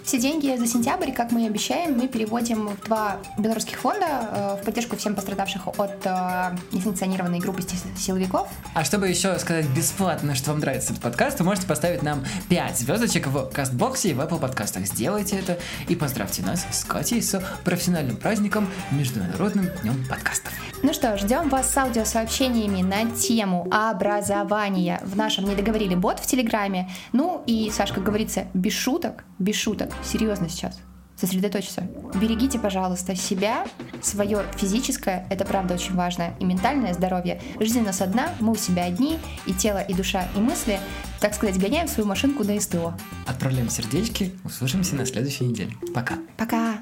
Все 0.04 0.18
деньги 0.18 0.54
за 0.54 0.66
сентябрь, 0.66 1.12
как 1.12 1.32
мы 1.32 1.44
и 1.44 1.46
обещаем, 1.46 1.96
мы 1.96 2.08
переводим 2.08 2.68
в 2.68 2.84
два 2.84 3.16
белорусских 3.38 3.78
фонда 3.78 4.06
э, 4.06 4.58
в 4.60 4.64
поддержку 4.66 4.96
всем 4.96 5.14
пострадавших 5.14 5.66
от 5.78 6.04
э, 6.04 6.50
несанкционированной 6.72 7.38
группы 7.38 7.62
силовиков. 7.96 8.46
А 8.74 8.84
чтобы 8.84 9.08
еще 9.08 9.38
сказать 9.38 9.66
бесплатно, 9.70 10.34
что 10.34 10.50
вам 10.50 10.60
нравится 10.60 10.92
этот 10.92 11.02
подкаст, 11.02 11.38
вы 11.38 11.46
можете 11.46 11.66
поставить 11.66 12.02
нам 12.02 12.22
5 12.50 12.78
звездочек 12.80 13.28
в 13.28 13.50
Кастбоксе 13.50 14.10
и 14.10 14.12
в 14.12 14.20
Apple 14.20 14.38
подкастах. 14.38 14.84
Сделайте 14.84 15.38
это 15.38 15.58
и 15.88 15.96
поздравьте 15.96 16.42
нас 16.42 16.66
с 16.70 16.84
Катей 16.84 17.22
с 17.22 17.42
профессиональным 17.64 18.16
праздником 18.16 18.68
Международным 18.90 19.70
днем 19.80 20.04
подкастов. 20.10 20.52
Ну 20.82 20.92
что, 20.92 21.16
ждем 21.16 21.48
вас 21.48 21.70
с 21.70 21.78
аудиосообщениями 21.78 22.82
на 22.82 23.10
тему 23.10 23.66
образования 23.70 25.00
в 25.02 25.16
нашем 25.16 25.46
«Не 25.46 25.54
договорили» 25.54 25.94
бот 25.94 26.20
в 26.20 26.26
Телеграме. 26.26 26.90
Ну 27.12 27.42
и, 27.46 27.70
Саш, 27.70 27.90
как 27.90 28.04
говорится, 28.04 28.48
без 28.52 28.74
шуток, 28.74 29.24
без 29.38 29.56
шуток, 29.56 29.93
серьезно 30.02 30.48
сейчас, 30.48 30.78
сосредоточься. 31.16 31.88
Берегите, 32.14 32.58
пожалуйста, 32.58 33.14
себя, 33.14 33.66
свое 34.02 34.44
физическое, 34.56 35.26
это 35.30 35.44
правда 35.44 35.74
очень 35.74 35.94
важно, 35.94 36.34
и 36.40 36.44
ментальное 36.44 36.92
здоровье. 36.94 37.40
Жизнь 37.60 37.80
у 37.80 37.84
нас 37.84 38.00
одна, 38.00 38.30
мы 38.40 38.52
у 38.52 38.56
себя 38.56 38.84
одни, 38.84 39.18
и 39.46 39.52
тело, 39.52 39.80
и 39.82 39.94
душа, 39.94 40.28
и 40.36 40.38
мысли, 40.38 40.80
так 41.20 41.34
сказать, 41.34 41.58
гоняем 41.58 41.88
свою 41.88 42.08
машинку 42.08 42.44
на 42.44 42.60
СТО. 42.60 42.94
Отправляем 43.26 43.70
сердечки, 43.70 44.32
услышимся 44.44 44.96
на 44.96 45.06
следующей 45.06 45.44
неделе. 45.44 45.72
Пока. 45.94 46.18
Пока. 46.36 46.78